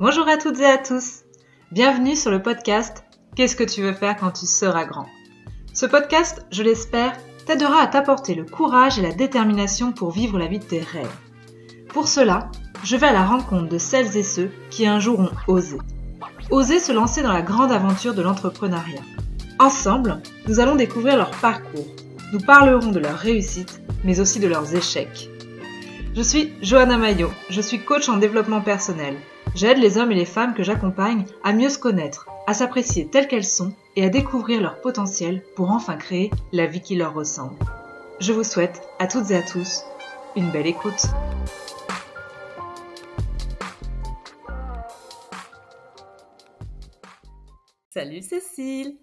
Bonjour 0.00 0.28
à 0.28 0.36
toutes 0.36 0.60
et 0.60 0.64
à 0.64 0.78
tous. 0.78 1.24
Bienvenue 1.72 2.14
sur 2.14 2.30
le 2.30 2.40
podcast 2.40 3.02
Qu'est-ce 3.34 3.56
que 3.56 3.64
tu 3.64 3.82
veux 3.82 3.92
faire 3.92 4.16
quand 4.16 4.30
tu 4.30 4.46
seras 4.46 4.84
grand? 4.84 5.06
Ce 5.74 5.86
podcast, 5.86 6.46
je 6.52 6.62
l'espère, 6.62 7.14
t'aidera 7.46 7.82
à 7.82 7.88
t'apporter 7.88 8.36
le 8.36 8.44
courage 8.44 9.00
et 9.00 9.02
la 9.02 9.10
détermination 9.10 9.90
pour 9.90 10.12
vivre 10.12 10.38
la 10.38 10.46
vie 10.46 10.60
de 10.60 10.64
tes 10.64 10.78
rêves. 10.78 11.10
Pour 11.88 12.06
cela, 12.06 12.48
je 12.84 12.94
vais 12.94 13.08
à 13.08 13.12
la 13.12 13.24
rencontre 13.24 13.68
de 13.68 13.78
celles 13.78 14.16
et 14.16 14.22
ceux 14.22 14.52
qui 14.70 14.86
un 14.86 15.00
jour 15.00 15.18
ont 15.18 15.32
osé. 15.48 15.78
Osé 16.52 16.78
se 16.78 16.92
lancer 16.92 17.22
dans 17.22 17.32
la 17.32 17.42
grande 17.42 17.72
aventure 17.72 18.14
de 18.14 18.22
l'entrepreneuriat. 18.22 19.02
Ensemble, 19.58 20.22
nous 20.46 20.60
allons 20.60 20.76
découvrir 20.76 21.16
leur 21.16 21.32
parcours. 21.32 21.88
Nous 22.32 22.38
parlerons 22.38 22.92
de 22.92 23.00
leurs 23.00 23.18
réussites, 23.18 23.82
mais 24.04 24.20
aussi 24.20 24.38
de 24.38 24.46
leurs 24.46 24.76
échecs. 24.76 25.28
Je 26.14 26.22
suis 26.22 26.52
Johanna 26.62 26.98
Maillot, 26.98 27.32
je 27.50 27.60
suis 27.60 27.80
coach 27.80 28.08
en 28.08 28.16
développement 28.16 28.60
personnel. 28.60 29.16
J'aide 29.54 29.78
les 29.78 29.98
hommes 29.98 30.12
et 30.12 30.16
les 30.16 30.24
femmes 30.24 30.54
que 30.54 30.62
j'accompagne 30.62 31.24
à 31.42 31.52
mieux 31.52 31.68
se 31.68 31.78
connaître, 31.78 32.28
à 32.46 32.54
s'apprécier 32.54 33.08
telles 33.08 33.28
qu'elles 33.28 33.44
sont 33.44 33.72
et 33.96 34.04
à 34.04 34.08
découvrir 34.08 34.60
leur 34.60 34.80
potentiel 34.80 35.42
pour 35.56 35.70
enfin 35.70 35.96
créer 35.96 36.30
la 36.52 36.66
vie 36.66 36.80
qui 36.80 36.96
leur 36.96 37.14
ressemble. 37.14 37.56
Je 38.20 38.32
vous 38.32 38.44
souhaite 38.44 38.82
à 38.98 39.06
toutes 39.06 39.30
et 39.30 39.36
à 39.36 39.42
tous 39.42 39.82
une 40.36 40.50
belle 40.50 40.66
écoute. 40.66 41.06
Salut 47.90 48.22
Cécile 48.22 48.98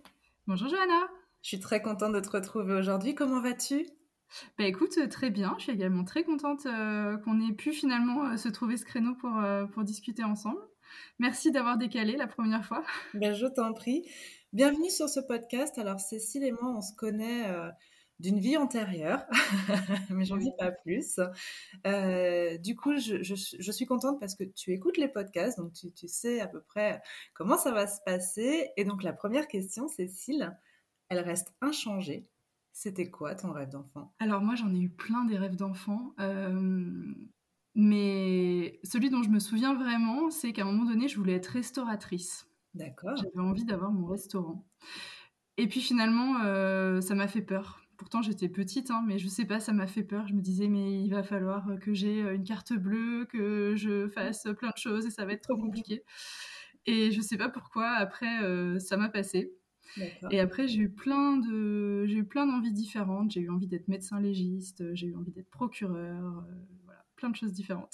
Bonjour 0.48 0.70
Johanna 0.70 1.08
Je 1.42 1.50
suis 1.50 1.60
très 1.60 1.82
contente 1.82 2.14
de 2.14 2.20
te 2.20 2.30
retrouver 2.30 2.76
aujourd'hui. 2.76 3.16
Comment 3.16 3.42
vas-tu? 3.42 3.88
Bah 4.58 4.66
écoute, 4.66 4.98
euh, 4.98 5.08
très 5.08 5.30
bien. 5.30 5.56
Je 5.58 5.64
suis 5.64 5.72
également 5.72 6.04
très 6.04 6.24
contente 6.24 6.66
euh, 6.66 7.18
qu'on 7.18 7.40
ait 7.42 7.54
pu 7.54 7.74
finalement 7.74 8.26
euh, 8.26 8.38
se 8.38 8.50
trouver 8.50 8.78
ce 8.78 8.86
créneau 8.86 9.16
pour, 9.16 9.32
pour 9.74 9.84
discuter 9.84 10.24
ensemble. 10.24 10.62
Merci 11.20 11.52
d'avoir 11.52 11.78
décalé 11.78 12.16
la 12.16 12.28
première 12.28 12.66
fois. 12.66 12.84
Ben, 13.14 13.34
je 13.34 13.48
t'en 13.48 13.74
prie. 13.74 14.10
Bienvenue 14.54 14.90
sur 14.90 15.10
ce 15.10 15.20
podcast. 15.20 15.78
Alors 15.78 16.00
Cécile 16.00 16.44
et 16.44 16.52
moi, 16.52 16.74
on 16.76 16.82
se 16.82 16.94
connaît 16.94 17.44
d'une 18.20 18.40
vie 18.40 18.56
antérieure, 18.56 19.26
mais 20.10 20.24
j'en 20.24 20.38
dis 20.38 20.54
pas 20.58 20.72
plus. 20.72 21.20
du 22.64 22.76
coup, 22.76 22.98
je, 22.98 23.22
je, 23.22 23.36
je, 23.36 23.72
suis 23.72 23.86
contente 23.86 24.20
parce 24.20 24.36
que 24.36 24.46
tu 24.46 24.72
écoutes 24.72 24.98
les 24.98 25.10
podcasts, 25.10 25.58
donc 25.58 25.74
tu, 25.74 25.92
tu 25.92 26.08
sais 26.08 26.40
à 26.40 26.48
peu 26.48 26.62
près 26.62 27.02
comment 27.34 27.58
ça 27.58 27.72
va 27.72 27.88
se 27.88 28.00
passer. 28.06 28.70
Et 28.78 28.86
donc 28.86 29.04
la 29.04 29.12
première 29.12 29.48
question, 29.48 29.90
Cécile, 29.90 30.56
elle 31.10 31.20
reste 31.20 31.54
inchangée. 31.62 32.30
C'était 32.78 33.10
quoi 33.10 33.36
ton 33.36 33.54
rêve 33.54 33.70
d'enfant? 33.70 34.14
Alors 34.20 34.42
moi 34.42 34.56
j'en 34.56 34.76
ai 34.76 34.80
eu 34.80 34.90
plein 34.90 35.24
des 35.24 35.38
rêves 35.38 35.56
d'enfant. 35.56 36.14
Euh, 36.20 37.16
mais 37.74 38.82
celui 38.84 39.10
dont 39.10 39.24
je 39.24 39.30
me 39.30 39.40
souviens 39.40 39.74
vraiment, 39.74 40.30
c'est 40.30 40.52
qu'à 40.52 40.64
un 40.64 40.66
moment 40.66 40.84
donné, 40.84 41.08
je 41.08 41.16
voulais 41.16 41.36
être 41.36 41.48
restauratrice. 41.48 42.50
D'accord. 42.74 43.16
J'avais 43.16 43.40
envie 43.40 43.64
d'avoir 43.64 43.94
mon 43.94 44.06
restaurant. 44.08 44.68
Et 45.56 45.68
puis 45.70 45.80
finalement, 45.80 46.42
euh, 46.44 47.00
ça 47.00 47.16
m'a 47.16 47.30
fait 47.30 47.42
peur. 47.42 47.80
Pourtant, 47.96 48.22
j'étais 48.22 48.50
petite, 48.50 48.92
hein, 48.92 49.02
mais 49.08 49.20
je 49.20 49.30
sais 49.30 49.46
pas, 49.46 49.62
ça 49.62 49.72
m'a 49.72 49.88
fait 49.88 50.04
peur. 50.04 50.28
Je 50.28 50.34
me 50.34 50.42
disais, 50.42 50.68
mais 50.68 51.02
il 51.02 51.10
va 51.10 51.24
falloir 51.24 51.66
que 51.80 51.94
j'ai 51.94 52.20
une 52.20 52.44
carte 52.44 52.74
bleue, 52.74 53.26
que 53.32 53.76
je 53.78 54.10
fasse 54.10 54.50
plein 54.60 54.72
de 54.72 54.78
choses 54.78 55.06
et 55.06 55.12
ça 55.12 55.24
va 55.24 55.32
être 55.32 55.44
trop 55.48 55.58
compliqué. 55.58 56.04
Et 56.86 57.12
je 57.12 57.22
sais 57.22 57.38
pas 57.38 57.48
pourquoi, 57.48 57.92
après, 57.92 58.44
euh, 58.44 58.80
ça 58.80 58.98
m'a 58.98 59.08
passé. 59.08 59.54
Et 60.32 60.40
après, 60.40 60.68
j'ai 60.68 60.80
eu 60.80 60.90
plein 60.90 61.38
de, 61.38 62.06
j'ai 62.06 62.18
eu 62.18 62.24
plein 62.26 62.46
d'envies 62.48 62.72
différentes. 62.72 63.32
J'ai 63.32 63.42
eu 63.42 63.50
envie 63.50 63.68
d'être 63.68 63.88
médecin 63.88 64.20
légiste, 64.20 64.94
j'ai 64.94 65.08
eu 65.08 65.16
envie 65.16 65.32
d'être 65.32 65.50
procureur, 65.50 66.46
euh, 66.48 66.54
voilà, 66.86 67.06
plein 67.16 67.30
de 67.30 67.36
choses 67.36 67.54
différentes. 67.54 67.94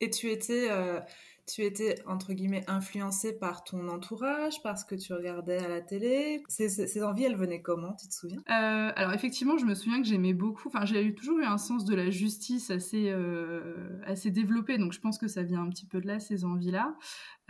Et 0.00 0.10
tu 0.10 0.30
étais, 0.30 0.70
euh, 0.70 1.00
tu 1.48 1.62
étais 1.62 1.96
entre 2.06 2.32
guillemets 2.32 2.64
influencée 2.68 3.38
par 3.38 3.64
ton 3.64 3.88
entourage, 3.88 4.62
parce 4.62 4.84
que 4.84 4.94
tu 4.94 5.12
regardais 5.12 5.58
à 5.58 5.68
la 5.68 5.80
télé. 5.80 6.42
Ces, 6.48 7.02
envies, 7.02 7.24
elles 7.24 7.36
venaient 7.36 7.62
comment 7.62 7.94
Tu 7.94 8.08
te 8.08 8.14
souviens? 8.14 8.38
Euh, 8.50 8.92
Alors 8.94 9.12
effectivement, 9.12 9.56
je 9.58 9.64
me 9.64 9.74
souviens 9.74 10.00
que 10.00 10.06
j'aimais 10.06 10.34
beaucoup. 10.34 10.68
Enfin, 10.68 10.84
j'ai 10.84 11.14
toujours 11.14 11.38
eu 11.38 11.44
un 11.44 11.58
sens 11.58 11.84
de 11.84 11.94
la 11.94 12.10
justice 12.10 12.70
assez 12.70 13.14
assez 14.06 14.30
développé, 14.30 14.78
donc 14.78 14.92
je 14.92 15.00
pense 15.00 15.18
que 15.18 15.28
ça 15.28 15.42
vient 15.42 15.62
un 15.62 15.68
petit 15.68 15.86
peu 15.86 16.00
de 16.00 16.06
là 16.06 16.20
ces 16.20 16.44
envies-là. 16.44 16.94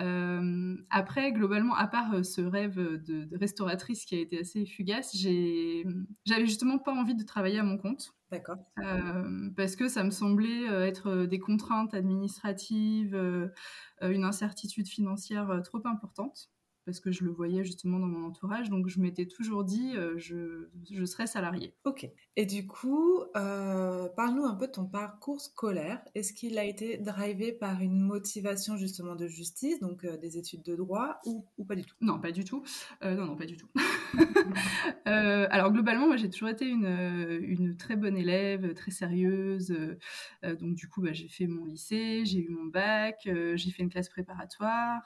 Euh, 0.01 0.77
après, 0.91 1.33
globalement, 1.33 1.75
à 1.75 1.89
part 1.89 2.15
euh, 2.15 2.23
ce 2.23 2.41
rêve 2.41 2.79
de, 2.79 3.29
restauratrice 3.37 4.05
qui 4.05 4.15
a 4.15 4.21
été 4.21 4.41
assez 4.41 4.65
fugace, 4.65 5.17
j'avais 5.17 6.47
justement 6.47 6.79
pas 6.79 6.93
envie 6.93 7.15
de 7.15 7.25
travailler 7.25 7.59
à 7.59 7.65
mon 7.65 7.79
compte. 7.79 8.15
D'accord. 8.31 8.59
Euh, 8.79 9.51
parce 9.57 9.75
que 9.75 9.89
ça 9.89 10.05
me 10.05 10.11
semblait 10.11 10.67
être 10.87 11.25
des 11.25 11.39
contraintes 11.39 11.95
administratives, 11.95 13.17
une 14.03 14.25
incertitude 14.25 14.89
financière 14.89 15.63
trop 15.65 15.81
importante 15.87 16.51
parce 16.89 17.01
que 17.01 17.13
je 17.13 17.23
le 17.23 17.31
voyais 17.31 17.65
justement 17.65 17.99
dans 17.99 18.07
mon 18.07 18.27
entourage. 18.27 18.71
Donc 18.71 18.89
je 18.89 18.99
m'étais 18.99 19.27
toujours 19.27 19.63
dit, 19.63 19.93
euh, 19.95 20.15
je, 20.17 20.71
je, 20.91 21.05
serai 21.05 21.27
salariée. 21.27 21.75
Ok. 21.85 22.09
Et 22.35 22.47
du 22.47 22.67
coup, 22.67 23.25
euh, 23.37 24.09
parle-nous 24.17 24.47
un 24.47 24.55
peu 24.55 24.69
de 24.69 24.73
ton 24.73 24.87
parcours 24.87 25.39
scolaire. 25.39 26.01
Est-ce 26.15 26.33
qu'il 26.33 26.57
a 26.57 26.65
été 26.65 26.97
drivé 26.97 27.53
par 27.53 27.83
une 27.83 28.01
motivation 28.01 28.79
justement 28.79 29.17
de 29.17 29.27
justice, 29.27 29.81
donc 29.81 30.03
euh, 30.07 30.17
des 30.17 30.39
études 30.39 30.63
de 30.63 30.77
droit, 30.77 31.21
ou, 31.27 31.45
ou, 31.59 31.65
pas 31.67 31.75
du 31.75 31.85
tout? 31.85 31.95
Non, 32.01 32.19
pas 32.19 32.33
du 32.33 32.43
tout. 32.43 32.65
non, 33.05 33.27
non, 33.27 33.37
pas 33.37 33.45
du 33.45 33.59
tout. 33.59 33.69
alors 35.05 35.71
globalement, 35.71 36.07
moi 36.07 36.17
j'ai 36.17 36.31
toujours 36.31 36.49
été 36.49 36.67
une, 36.67 36.87
une, 37.43 37.77
très 37.77 37.97
bonne 37.97 38.17
élève, 38.17 38.73
très 38.73 38.91
sérieuse. 38.91 39.77
donc 40.43 40.75
du 40.75 40.89
coup, 40.89 41.03
bah, 41.03 41.13
j'ai 41.13 41.29
fait 41.29 41.47
mon 41.47 41.67
lycée, 41.67 42.23
j'ai 42.25 42.39
eu 42.39 42.49
mon 42.49 42.65
bac, 42.65 43.29
j'ai 43.55 43.71
fait 43.71 43.83
une 43.83 43.91
classe 43.91 44.09
préparatoire, 44.09 45.03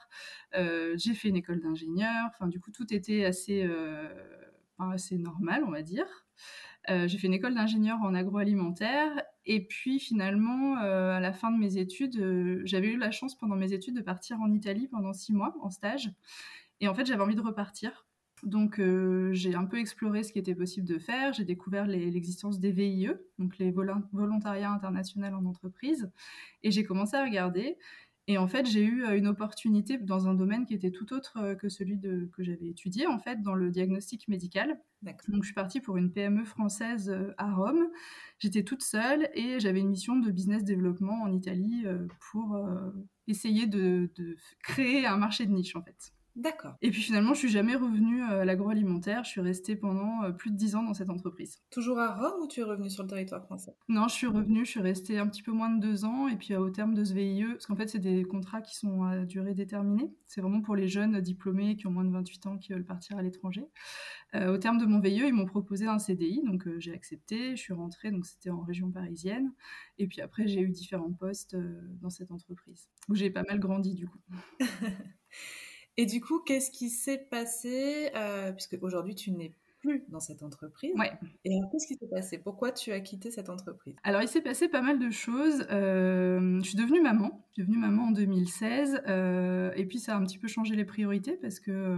j'ai 0.53 1.13
fait 1.13 1.27
une 1.27 1.35
école 1.35 1.59
d'ingénieur 1.59 1.72
ingénieur. 1.73 2.29
Enfin, 2.29 2.47
du 2.47 2.59
coup, 2.59 2.71
tout 2.71 2.93
était 2.93 3.25
assez, 3.25 3.63
euh, 3.63 4.07
assez 4.79 5.17
normal, 5.17 5.63
on 5.65 5.71
va 5.71 5.81
dire. 5.81 6.05
Euh, 6.89 7.07
j'ai 7.07 7.17
fait 7.17 7.27
une 7.27 7.33
école 7.33 7.55
d'ingénieur 7.55 7.97
en 8.01 8.13
agroalimentaire 8.13 9.23
et 9.45 9.65
puis 9.65 9.99
finalement, 9.99 10.77
euh, 10.79 11.11
à 11.11 11.19
la 11.19 11.31
fin 11.31 11.51
de 11.51 11.57
mes 11.57 11.77
études, 11.77 12.61
j'avais 12.65 12.87
eu 12.87 12.97
la 12.97 13.11
chance 13.11 13.37
pendant 13.37 13.55
mes 13.55 13.73
études 13.73 13.95
de 13.95 14.01
partir 14.01 14.39
en 14.41 14.51
Italie 14.51 14.87
pendant 14.87 15.13
six 15.13 15.33
mois 15.33 15.55
en 15.61 15.69
stage. 15.69 16.11
Et 16.79 16.87
en 16.87 16.93
fait, 16.93 17.05
j'avais 17.05 17.23
envie 17.23 17.35
de 17.35 17.41
repartir. 17.41 18.05
Donc, 18.43 18.81
j'ai 19.31 19.55
un 19.55 19.63
peu 19.63 19.79
exploré 19.79 20.23
ce 20.23 20.33
qui 20.33 20.39
était 20.39 20.55
possible 20.55 20.85
de 20.85 20.99
faire. 20.99 21.31
J'ai 21.31 21.45
découvert 21.45 21.87
l'existence 21.87 22.59
des 22.59 22.71
VIE, 22.73 23.11
donc 23.39 23.57
les 23.57 23.71
volontariats 23.71 24.71
internationaux 24.71 25.27
en 25.27 25.45
entreprise. 25.45 26.11
Et 26.61 26.71
j'ai 26.71 26.83
commencé 26.83 27.15
à 27.15 27.23
regarder. 27.23 27.77
Et 28.27 28.37
en 28.37 28.47
fait, 28.47 28.65
j'ai 28.65 28.83
eu 28.83 29.05
une 29.17 29.27
opportunité 29.27 29.97
dans 29.97 30.27
un 30.27 30.33
domaine 30.33 30.65
qui 30.65 30.73
était 30.73 30.91
tout 30.91 31.13
autre 31.13 31.55
que 31.55 31.67
celui 31.67 31.97
de, 31.97 32.29
que 32.33 32.41
j'avais 32.41 32.67
étudié, 32.67 33.05
en 33.05 33.19
fait, 33.19 33.41
dans 33.41 33.53
le 33.53 33.69
diagnostic 33.69 34.29
médical. 34.29 34.79
Donc, 35.01 35.43
je 35.43 35.47
suis 35.47 35.53
partie 35.53 35.81
pour 35.81 35.97
une 35.97 36.09
PME 36.09 36.45
française 36.45 37.13
à 37.37 37.53
Rome. 37.53 37.85
J'étais 38.39 38.63
toute 38.63 38.81
seule 38.81 39.29
et 39.33 39.59
j'avais 39.59 39.81
une 39.81 39.89
mission 39.89 40.15
de 40.15 40.31
business 40.31 40.63
développement 40.63 41.21
en 41.21 41.33
Italie 41.33 41.83
pour 42.31 42.57
essayer 43.27 43.67
de, 43.67 44.09
de 44.15 44.37
créer 44.63 45.05
un 45.05 45.17
marché 45.17 45.45
de 45.45 45.51
niche, 45.51 45.75
en 45.75 45.81
fait. 45.81 46.13
D'accord. 46.35 46.75
Et 46.81 46.89
puis 46.89 47.01
finalement, 47.01 47.35
je 47.35 47.39
suis 47.39 47.49
jamais 47.49 47.75
revenue 47.75 48.23
euh, 48.23 48.41
à 48.41 48.45
l'agroalimentaire. 48.45 49.23
Je 49.23 49.29
suis 49.29 49.41
restée 49.41 49.75
pendant 49.75 50.23
euh, 50.23 50.31
plus 50.31 50.49
de 50.49 50.55
dix 50.55 50.75
ans 50.75 50.81
dans 50.81 50.95
cette 50.95 51.11
entreprise. 51.11 51.61
Toujours 51.69 51.99
à 51.99 52.15
Rome 52.15 52.41
ou 52.41 52.47
tu 52.47 52.61
es 52.61 52.63
revenue 52.63 52.89
sur 52.89 53.03
le 53.03 53.09
territoire 53.09 53.43
français? 53.43 53.75
Non, 53.87 54.07
je 54.07 54.15
suis 54.15 54.25
revenue. 54.25 54.65
Je 54.65 54.71
suis 54.71 54.79
restée 54.79 55.19
un 55.19 55.27
petit 55.27 55.43
peu 55.43 55.51
moins 55.51 55.69
de 55.69 55.79
deux 55.79 56.05
ans. 56.05 56.27
Et 56.27 56.35
puis 56.35 56.55
au 56.55 56.71
terme 56.71 56.95
de 56.95 57.03
ce 57.03 57.13
VIE, 57.13 57.45
parce 57.51 57.67
qu'en 57.67 57.75
fait, 57.75 57.87
c'est 57.87 57.99
des 57.99 58.23
contrats 58.23 58.61
qui 58.61 58.75
sont 58.75 59.03
à 59.03 59.25
durée 59.25 59.53
déterminée. 59.53 60.11
C'est 60.25 60.41
vraiment 60.41 60.61
pour 60.61 60.75
les 60.75 60.87
jeunes 60.87 61.21
diplômés 61.21 61.75
qui 61.75 61.85
ont 61.85 61.91
moins 61.91 62.05
de 62.05 62.11
28 62.11 62.47
ans 62.47 62.57
qui 62.57 62.73
veulent 62.73 62.85
partir 62.85 63.17
à 63.17 63.21
l'étranger. 63.21 63.67
Euh, 64.33 64.51
au 64.51 64.57
terme 64.57 64.79
de 64.79 64.85
mon 64.87 64.99
VIE, 64.99 65.27
ils 65.27 65.33
m'ont 65.33 65.45
proposé 65.45 65.85
un 65.85 65.99
CDI, 65.99 66.41
donc 66.43 66.67
j'ai 66.79 66.95
accepté. 66.95 67.55
Je 67.55 67.61
suis 67.61 67.73
rentrée, 67.73 68.09
donc 68.09 68.25
c'était 68.25 68.49
en 68.49 68.61
région 68.61 68.89
parisienne. 68.89 69.53
Et 69.99 70.07
puis 70.07 70.21
après, 70.21 70.47
j'ai 70.47 70.61
eu 70.61 70.69
différents 70.69 71.13
postes 71.13 71.55
dans 72.01 72.09
cette 72.09 72.31
entreprise 72.31 72.89
où 73.07 73.13
j'ai 73.13 73.29
pas 73.29 73.43
mal 73.47 73.59
grandi 73.59 73.93
du 73.93 74.07
coup. 74.07 74.19
Et 75.97 76.05
du 76.05 76.21
coup, 76.21 76.39
qu'est-ce 76.39 76.71
qui 76.71 76.89
s'est 76.89 77.17
passé 77.17 78.09
euh, 78.15 78.51
Puisque 78.51 78.77
aujourd'hui, 78.81 79.15
tu 79.15 79.31
n'es 79.31 79.53
plus 79.79 80.03
dans 80.07 80.19
cette 80.19 80.43
entreprise. 80.43 80.93
Ouais. 80.95 81.11
Et 81.43 81.59
qu'est-ce 81.71 81.87
qui 81.87 81.95
s'est 81.95 82.07
passé? 82.07 82.37
Pourquoi 82.37 82.71
tu 82.71 82.91
as 82.91 83.01
quitté 83.01 83.31
cette 83.31 83.49
entreprise? 83.49 83.95
Alors, 84.03 84.21
il 84.21 84.27
s'est 84.27 84.41
passé 84.41 84.69
pas 84.69 84.81
mal 84.81 84.97
de 84.97 85.11
choses. 85.11 85.67
Euh, 85.71 86.59
je 86.61 86.69
suis 86.69 86.77
devenue 86.77 87.01
maman. 87.01 87.45
Je 87.49 87.53
suis 87.53 87.63
devenue 87.63 87.79
maman 87.79 88.05
en 88.05 88.11
2016. 88.11 89.03
Euh, 89.07 89.71
et 89.75 89.85
puis, 89.85 89.99
ça 89.99 90.15
a 90.15 90.17
un 90.17 90.23
petit 90.23 90.37
peu 90.37 90.47
changé 90.47 90.75
les 90.75 90.85
priorités 90.85 91.33
parce 91.33 91.59
que 91.59 91.97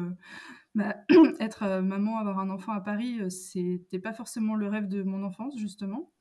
bah, 0.75 0.97
être 1.39 1.81
maman, 1.81 2.17
avoir 2.17 2.39
un 2.39 2.49
enfant 2.49 2.73
à 2.73 2.81
Paris, 2.81 3.19
c'était 3.31 3.99
pas 3.99 4.13
forcément 4.13 4.55
le 4.55 4.67
rêve 4.67 4.87
de 4.87 5.03
mon 5.03 5.23
enfance, 5.23 5.57
justement. 5.57 6.11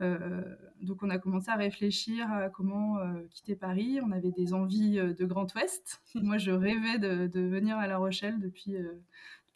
Euh, 0.00 0.42
donc 0.80 1.02
on 1.02 1.10
a 1.10 1.18
commencé 1.18 1.50
à 1.50 1.54
réfléchir 1.54 2.30
à 2.30 2.48
comment 2.50 2.98
euh, 2.98 3.22
quitter 3.30 3.56
Paris. 3.56 4.00
On 4.02 4.10
avait 4.10 4.32
des 4.32 4.52
envies 4.52 4.98
euh, 4.98 5.14
de 5.14 5.24
Grand 5.24 5.52
Ouest. 5.54 6.02
Moi, 6.14 6.38
je 6.38 6.50
rêvais 6.50 6.98
de, 6.98 7.40
venir 7.40 7.76
à 7.78 7.86
La 7.86 7.98
Rochelle 7.98 8.38
depuis, 8.40 8.74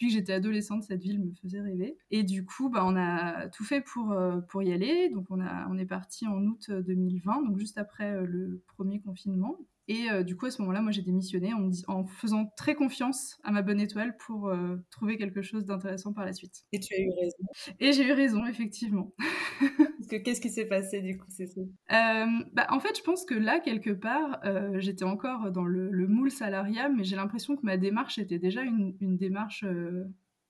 que 0.00 0.08
j'étais 0.08 0.32
adolescente, 0.32 0.84
cette 0.84 1.02
ville 1.02 1.20
me 1.20 1.32
faisait 1.34 1.60
rêver. 1.60 1.96
Et 2.10 2.22
du 2.22 2.44
coup, 2.44 2.70
bah, 2.70 2.84
on 2.84 2.96
a 2.96 3.48
tout 3.48 3.64
fait 3.64 3.80
pour, 3.80 4.14
y 4.62 4.72
aller. 4.72 5.08
Donc, 5.10 5.26
on 5.30 5.78
est 5.78 5.86
parti 5.86 6.26
en 6.26 6.42
août 6.44 6.70
2020, 6.70 7.42
donc 7.42 7.58
juste 7.58 7.78
après 7.78 8.24
le 8.24 8.62
premier 8.68 9.00
confinement. 9.00 9.58
Et 9.88 10.08
du 10.24 10.36
coup, 10.36 10.46
à 10.46 10.50
ce 10.50 10.60
moment-là, 10.62 10.82
moi, 10.82 10.92
j'ai 10.92 11.02
démissionné 11.02 11.54
en, 11.54 11.70
en, 11.88 12.04
faisant 12.04 12.52
très 12.56 12.74
confiance 12.74 13.38
à 13.42 13.50
ma 13.50 13.62
bonne 13.62 13.80
étoile 13.80 14.16
pour 14.18 14.52
trouver 14.90 15.16
quelque 15.16 15.40
chose 15.40 15.64
d'intéressant 15.64 16.12
par 16.12 16.26
la 16.26 16.32
suite. 16.32 16.64
Et 16.72 16.78
tu 16.78 16.94
as 16.94 16.98
eu 16.98 17.10
raison. 17.18 17.36
Et 17.80 17.92
j'ai 17.92 18.06
eu 18.06 18.12
raison, 18.12 18.44
effectivement. 18.46 19.14
Qu'est-ce 20.10 20.40
qui 20.40 20.50
s'est 20.50 20.66
passé 20.66 21.00
du 21.00 21.16
coup, 21.16 21.26
c'est 21.28 21.46
bah, 21.88 22.66
En 22.68 22.80
fait, 22.80 22.96
je 22.96 23.02
pense 23.02 23.24
que 23.24 23.34
là, 23.34 23.60
quelque 23.60 23.90
part, 23.90 24.40
j'étais 24.74 25.04
encore 25.04 25.50
dans 25.50 25.64
le, 25.64 25.90
le 25.90 26.06
moule 26.06 26.30
salariat, 26.30 26.88
mais 26.88 27.04
j'ai 27.04 27.16
l'impression 27.16 27.56
que 27.56 27.64
ma 27.64 27.78
démarche 27.78 28.18
était 28.18 28.38
déjà 28.38 28.62
une, 28.62 28.94
une 29.00 29.16
démarche 29.16 29.64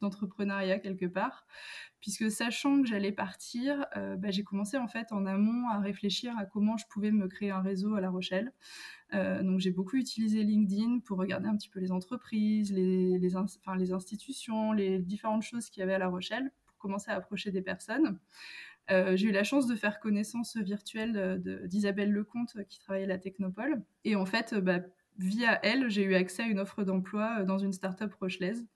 d'entrepreneuriat 0.00 0.79
quelque 0.79 1.06
part, 1.06 1.46
puisque 2.00 2.31
sachant 2.31 2.82
que 2.82 2.88
j'allais 2.88 3.12
partir, 3.12 3.87
euh, 3.96 4.17
bah, 4.17 4.31
j'ai 4.31 4.44
commencé 4.44 4.76
en 4.76 4.88
fait 4.88 5.12
en 5.12 5.26
amont 5.26 5.69
à 5.69 5.79
réfléchir 5.79 6.37
à 6.38 6.44
comment 6.44 6.76
je 6.76 6.85
pouvais 6.90 7.11
me 7.11 7.29
créer 7.29 7.50
un 7.50 7.61
réseau 7.61 7.94
à 7.94 8.00
La 8.00 8.11
Rochelle. 8.11 8.52
Euh, 9.14 9.43
donc 9.43 9.60
j'ai 9.60 9.70
beaucoup 9.70 9.96
utilisé 9.96 10.43
LinkedIn 10.43 11.00
pour 11.00 11.19
regarder 11.19 11.49
un 11.49 11.56
petit 11.56 11.69
peu 11.69 11.81
les 11.81 11.93
entreprises, 11.93 12.72
les, 12.72 13.37
institutions, 13.93 14.72
les 14.72 14.99
différentes 14.99 15.43
choses 15.43 15.70
qu'il 15.70 15.81
y 15.81 15.82
avait 15.82 15.94
à 15.94 15.99
La 15.99 16.08
Rochelle 16.08 16.50
pour 16.66 16.76
commencer 16.78 17.10
à 17.10 17.14
approcher 17.14 17.50
des 17.50 17.62
personnes. 17.62 18.19
Euh, 18.90 19.16
j'ai 19.16 19.28
eu 19.28 19.32
la 19.32 19.44
chance 19.44 19.66
de 19.66 19.75
faire 19.75 20.00
connaissance 20.00 20.56
virtuelle 20.56 21.43
d'Isabelle 21.66 22.10
Lecomte 22.10 22.56
qui 22.69 22.78
travaillait 22.78 23.05
à 23.05 23.08
la 23.08 23.19
Technopole. 23.19 23.82
Et 24.05 24.16
en 24.16 24.26
fait, 24.26 24.55
bah, 24.55 24.81
via 25.19 25.58
elle, 25.62 25.88
j'ai 25.90 26.04
eu 26.04 26.14
accès 26.14 26.43
à 26.43 26.46
une 26.46 26.58
offre 26.58 26.84
d'emploi 26.84 27.44
dans 27.44 27.58
une 27.58 27.72
start-up 27.72 28.12
rochelaise. 28.14 28.66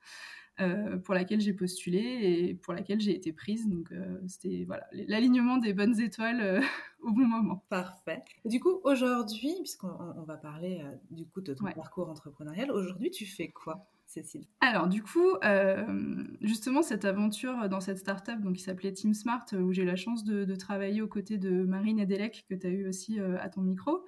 Euh, 0.61 0.99
pour 0.99 1.15
laquelle 1.15 1.41
j'ai 1.41 1.55
postulé 1.55 1.99
et 1.99 2.55
pour 2.55 2.75
laquelle 2.75 3.01
j'ai 3.01 3.15
été 3.15 3.33
prise. 3.33 3.69
Donc 3.69 3.91
euh, 3.91 4.21
c'était 4.27 4.65
voilà 4.67 4.87
l'alignement 4.93 5.57
des 5.57 5.73
bonnes 5.73 5.99
étoiles 5.99 6.41
euh, 6.43 6.61
au 7.03 7.11
bon 7.11 7.27
moment. 7.27 7.65
Parfait. 7.71 8.23
du 8.45 8.61
coup 8.61 8.81
aujourd'hui, 8.85 9.55
puisqu'on 9.61 10.23
va 10.27 10.37
parler 10.37 10.83
du 11.11 11.27
coup 11.27 11.41
de 11.41 11.55
ton 11.55 11.65
parcours 11.73 12.11
entrepreneurial, 12.11 12.71
aujourd'hui 12.71 13.11
tu 13.11 13.25
fais 13.25 13.49
quoi? 13.49 13.87
Cécile 14.13 14.45
Alors, 14.61 14.89
du 14.89 15.03
coup, 15.03 15.37
euh, 15.43 16.23
justement, 16.43 16.83
cette 16.83 17.07
aventure 17.07 17.69
dans 17.71 17.81
cette 17.81 17.97
startup 17.97 18.41
donc, 18.41 18.57
qui 18.57 18.63
s'appelait 18.63 18.93
Team 18.93 19.15
Smart, 19.15 19.47
euh, 19.55 19.61
où 19.61 19.73
j'ai 19.73 19.87
la 19.87 19.97
chance 19.97 20.23
de, 20.25 20.55
travailler 20.55 21.01
aux 21.01 21.09
côtés 21.09 21.39
de 21.39 21.65
Marine 21.65 21.99
et 21.99 22.05
Delec, 22.05 22.45
que 22.49 22.55
tu 22.55 22.67
as 22.67 22.71
eu 22.71 22.87
aussi 22.87 23.19
euh, 23.19 23.39
à 23.41 23.49
ton 23.49 23.63
micro, 23.63 24.05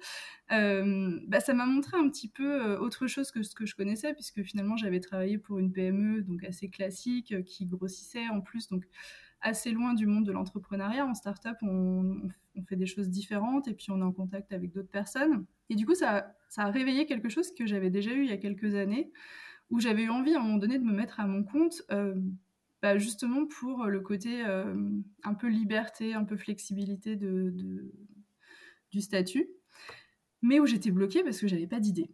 bah, 0.49 1.39
ça 1.39 1.53
m'a 1.55 1.65
montré 1.65 1.97
un 1.97 2.07
petit 2.07 2.29
peu 2.29 2.75
autre 2.75 3.07
chose 3.07 3.31
que 3.31 3.41
ce 3.41 3.55
que 3.55 3.65
je 3.65 3.75
connaissais, 3.75 4.13
puisque 4.13 4.43
finalement, 4.43 4.77
j'avais 4.77 4.99
travaillé 4.99 5.39
pour 5.39 5.57
une 5.57 5.71
PME 5.71 6.21
donc 6.21 6.43
assez 6.43 6.69
classique, 6.69 7.33
qui 7.45 7.65
grossissait 7.65 8.29
en 8.29 8.41
plus, 8.41 8.67
donc 8.67 8.85
assez 9.41 9.71
loin 9.71 9.95
du 9.95 10.05
monde 10.05 10.25
de 10.25 10.31
l'entrepreneuriat. 10.31 11.05
En 11.05 11.15
startup, 11.15 11.57
on, 11.63 12.29
fait 12.69 12.75
des 12.75 12.85
choses 12.85 13.09
différentes 13.09 13.67
et 13.67 13.73
puis 13.73 13.87
on 13.89 13.99
est 13.99 14.03
en 14.03 14.11
contact 14.11 14.53
avec 14.53 14.71
d'autres 14.71 14.89
personnes. 14.89 15.45
Et 15.69 15.75
du 15.75 15.85
coup, 15.85 15.95
ça 15.95 16.35
a 16.57 16.69
réveillé 16.69 17.05
quelque 17.07 17.27
chose 17.27 17.53
que 17.53 17.65
j'avais 17.65 17.89
déjà 17.89 18.11
eu 18.11 18.23
il 18.23 18.29
y 18.29 18.33
a 18.33 18.37
quelques 18.37 18.75
années 18.75 19.11
où 19.69 19.79
j'avais 19.79 20.03
eu 20.03 20.09
envie 20.09 20.35
à 20.35 20.39
un 20.39 20.43
moment 20.43 20.57
donné 20.57 20.79
de 20.79 20.83
me 20.83 20.93
mettre 20.93 21.19
à 21.19 21.27
mon 21.27 21.43
compte, 21.43 21.81
euh, 21.91 22.15
bah, 22.81 22.97
justement 22.97 23.45
pour 23.45 23.85
le 23.85 23.99
côté 23.99 24.45
euh, 24.45 24.75
un 25.23 25.33
peu 25.33 25.47
liberté, 25.47 26.13
un 26.13 26.23
peu 26.23 26.37
flexibilité 26.37 27.15
de, 27.15 27.53
du 28.91 29.01
statut, 29.01 29.49
mais 30.41 30.59
où 30.59 30.65
j'étais 30.65 30.91
bloquée 30.91 31.23
parce 31.23 31.39
que 31.39 31.47
j'avais 31.47 31.67
pas 31.67 31.79
d'idée. 31.79 32.11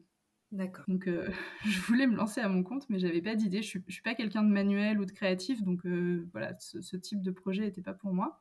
D'accord. 0.51 0.83
Donc, 0.89 1.07
euh, 1.07 1.29
je 1.65 1.79
voulais 1.81 2.07
me 2.07 2.15
lancer 2.15 2.41
à 2.41 2.49
mon 2.49 2.63
compte, 2.63 2.89
mais 2.89 2.99
j'avais 2.99 3.21
pas 3.21 3.35
d'idée. 3.35 3.61
Je 3.61 3.67
suis, 3.67 3.83
suis 3.87 4.01
pas 4.01 4.15
quelqu'un 4.15 4.43
de 4.43 4.49
manuel 4.49 4.99
ou 4.99 5.05
de 5.05 5.11
créatif, 5.11 5.61
donc 5.63 5.85
voilà, 6.31 6.53
ce, 6.59 6.95
type 6.97 7.21
de 7.21 7.31
projet 7.31 7.63
n'était 7.63 7.81
pas 7.81 7.93
pour 7.93 8.13
moi. 8.13 8.39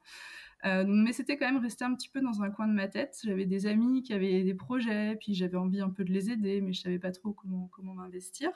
mais 0.64 1.12
c'était 1.12 1.36
quand 1.36 1.46
même 1.46 1.62
resté 1.62 1.84
un 1.84 1.94
petit 1.94 2.08
peu 2.08 2.20
dans 2.20 2.42
un 2.42 2.50
coin 2.50 2.68
de 2.68 2.74
ma 2.74 2.88
tête. 2.88 3.18
J'avais 3.24 3.46
des 3.46 3.66
amis 3.66 4.02
qui 4.02 4.12
avaient 4.12 4.42
des 4.42 4.54
projets, 4.54 5.16
puis 5.16 5.34
j'avais 5.34 5.56
envie 5.56 5.80
un 5.80 5.90
peu 5.90 6.04
de 6.04 6.12
les 6.12 6.30
aider, 6.30 6.60
mais 6.60 6.72
je 6.72 6.80
savais 6.80 6.98
pas 6.98 7.12
trop 7.12 7.32
comment 7.32 7.68
comment 7.72 7.94
m'investir. 7.94 8.50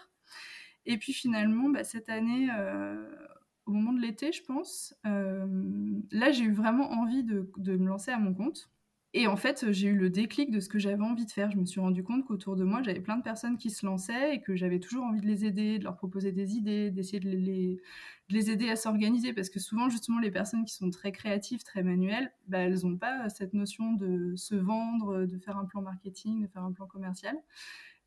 Et 0.87 0.99
puis 0.99 1.13
finalement, 1.13 1.69
bah, 1.71 1.85
cette 1.85 2.09
année, 2.09 2.49
euh, 2.57 2.97
au 3.67 3.73
moment 3.73 3.93
de 3.93 4.01
l'été, 4.01 4.33
je 4.33 4.43
pense, 4.43 4.95
euh, 5.07 5.47
là, 6.11 6.31
j'ai 6.31 6.45
eu 6.45 6.53
vraiment 6.53 6.91
envie 6.93 7.25
de, 7.25 7.49
me 7.59 7.89
lancer 7.89 8.11
à 8.11 8.19
mon 8.19 8.35
compte. 8.35 8.71
Et 9.17 9.29
en 9.29 9.37
fait, 9.37 9.71
j'ai 9.71 9.89
eu 9.89 9.95
le 9.95 10.11
déclic 10.11 10.51
de 10.51 10.59
ce 10.59 10.69
que 10.69 10.81
j'avais 10.81 11.03
envie 11.05 11.25
de 11.25 11.31
faire. 11.31 11.51
Je 11.53 11.57
me 11.57 11.65
suis 11.65 11.81
rendu 11.81 12.03
compte 12.03 12.25
qu'autour 12.27 12.57
de 12.57 12.65
moi, 12.65 12.83
j'avais 12.83 13.01
plein 13.01 13.17
de 13.17 13.23
personnes 13.23 13.59
qui 13.59 13.71
se 13.71 13.87
lançaient 13.87 14.35
et 14.35 14.41
que 14.41 14.57
j'avais 14.57 14.81
toujours 14.81 15.05
envie 15.05 15.21
de 15.21 15.27
les 15.27 15.45
aider, 15.45 15.79
de 15.79 15.85
leur 15.85 15.97
proposer 15.97 16.33
des 16.33 16.57
idées, 16.57 16.91
d'essayer 16.91 17.21
de 17.21 17.31
les, 17.31 18.51
aider 18.51 18.69
à 18.69 18.77
s'organiser. 18.77 19.33
Parce 19.33 19.51
que 19.51 19.61
souvent, 19.61 19.89
justement, 19.89 20.19
les 20.19 20.33
personnes 20.33 20.65
qui 20.65 20.75
sont 20.75 20.91
très 20.91 21.13
créatives, 21.13 21.63
très 21.63 21.85
manuelles, 21.85 22.33
bah, 22.49 22.59
elles 22.59 22.81
n'ont 22.83 22.97
pas 22.97 23.29
cette 23.29 23.55
notion 23.55 23.93
de 23.93 24.35
se 24.35 24.57
vendre, 24.57 25.27
de 25.27 25.39
faire 25.39 25.59
un 25.59 25.65
plan 25.65 25.81
marketing, 25.81 26.43
de 26.43 26.49
faire 26.49 26.65
un 26.65 26.73
plan 26.73 26.89
commercial. 26.89 27.37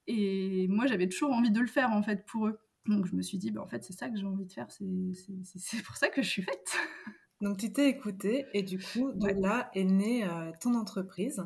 Et 0.07 0.67
moi, 0.69 0.87
j'avais 0.87 1.07
toujours 1.07 1.31
envie 1.31 1.51
de 1.51 1.59
le 1.59 1.67
faire, 1.67 1.91
en 1.91 2.01
fait, 2.01 2.25
pour 2.25 2.47
eux. 2.47 2.59
Donc 2.87 3.05
je 3.05 3.15
me 3.15 3.21
suis 3.21 3.37
dit, 3.37 3.51
bah, 3.51 3.61
en 3.61 3.67
fait, 3.67 3.83
c'est 3.83 3.93
ça 3.93 4.09
que 4.09 4.17
j'ai 4.17 4.25
envie 4.25 4.45
de 4.45 4.51
faire, 4.51 4.67
c'est 4.71 5.83
pour 5.83 5.97
ça 5.97 6.09
que 6.09 6.21
je 6.21 6.29
suis 6.29 6.43
faite. 6.43 6.77
Donc 7.41 7.57
tu 7.57 7.71
t'es 7.71 7.89
écoutée 7.89 8.45
et 8.53 8.63
du 8.63 8.79
coup, 8.79 9.11
de 9.13 9.27
là 9.27 9.69
est 9.75 9.83
née 9.83 10.23
euh, 10.23 10.51
ton 10.59 10.73
entreprise. 10.73 11.45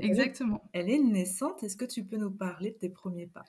Exactement. 0.00 0.70
Elle 0.72 0.88
est, 0.88 0.98
naissante. 0.98 1.62
Est-ce 1.62 1.76
que 1.76 1.84
tu 1.84 2.04
peux 2.04 2.16
nous 2.16 2.30
parler 2.30 2.70
de 2.70 2.76
tes 2.76 2.88
premiers 2.88 3.26
pas? 3.26 3.44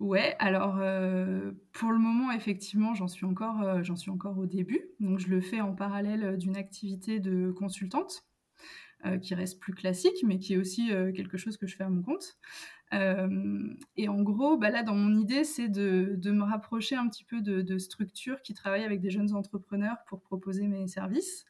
Ouais, 0.00 0.36
alors 0.38 0.78
euh, 0.78 1.50
pour 1.72 1.90
le 1.90 1.98
moment, 1.98 2.32
effectivement, 2.32 2.94
j'en 2.94 3.08
suis, 3.08 3.26
encore, 3.26 3.60
euh, 3.62 3.82
j'en 3.82 3.96
suis 3.96 4.10
encore 4.10 4.38
au 4.38 4.46
début. 4.46 4.80
Donc 5.00 5.18
je 5.18 5.28
le 5.28 5.40
fais 5.40 5.60
en 5.60 5.74
parallèle 5.74 6.38
d'une 6.38 6.56
activité 6.56 7.18
de 7.18 7.50
consultante. 7.50 8.24
qui 9.20 9.34
reste 9.34 9.58
plus 9.58 9.74
classique, 9.74 10.22
mais 10.24 10.38
qui 10.38 10.54
est 10.54 10.58
aussi 10.58 10.90
quelque 11.16 11.36
chose 11.36 11.56
que 11.56 11.66
je 11.66 11.74
fais 11.74 11.82
à 11.82 11.90
mon 11.90 12.02
compte. 12.02 12.38
Euh, 12.92 13.74
et 13.96 14.08
en 14.08 14.22
gros, 14.22 14.56
bah 14.56 14.70
là, 14.70 14.82
dans 14.82 14.94
mon 14.94 15.14
idée, 15.18 15.44
c'est 15.44 15.68
de, 15.68 16.18
me 16.30 16.44
rapprocher 16.44 16.96
un 16.96 17.08
petit 17.08 17.24
peu 17.24 17.40
de, 17.40 17.78
structures 17.78 18.42
qui 18.42 18.54
travaillent 18.54 18.84
avec 18.84 19.00
des 19.00 19.10
jeunes 19.10 19.34
entrepreneurs 19.34 19.98
pour 20.06 20.20
proposer 20.20 20.66
mes 20.66 20.86
services. 20.86 21.44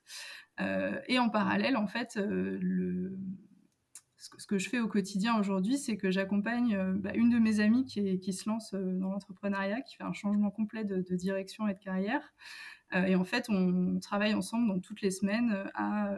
Euh, 0.60 1.00
et 1.08 1.18
en 1.18 1.28
parallèle, 1.28 1.76
en 1.76 1.86
fait, 1.86 2.16
euh, 2.16 3.10
ce 4.16 4.46
que 4.46 4.58
je 4.58 4.68
fais 4.68 4.78
au 4.78 4.86
quotidien 4.86 5.38
aujourd'hui, 5.38 5.78
c'est 5.78 5.96
que 5.96 6.10
j'accompagne 6.10 6.94
bah, 7.00 7.10
une 7.14 7.30
de 7.30 7.38
mes 7.38 7.58
amies 7.58 7.84
qui, 7.84 8.20
qui 8.20 8.32
se 8.32 8.48
lance 8.48 8.72
dans 8.72 9.10
l'entrepreneuriat, 9.10 9.80
qui 9.80 9.96
fait 9.96 10.04
un 10.04 10.12
changement 10.12 10.50
complet 10.50 10.84
de, 10.84 11.16
direction 11.16 11.66
et 11.66 11.74
de 11.74 11.80
carrière. 11.80 12.22
et 12.92 13.16
en 13.16 13.24
fait, 13.24 13.46
on, 13.48 13.98
travaille 13.98 14.34
ensemble 14.34 14.68
donc, 14.68 14.82
toutes 14.82 15.00
les 15.00 15.10
semaines 15.10 15.64
à 15.74 16.14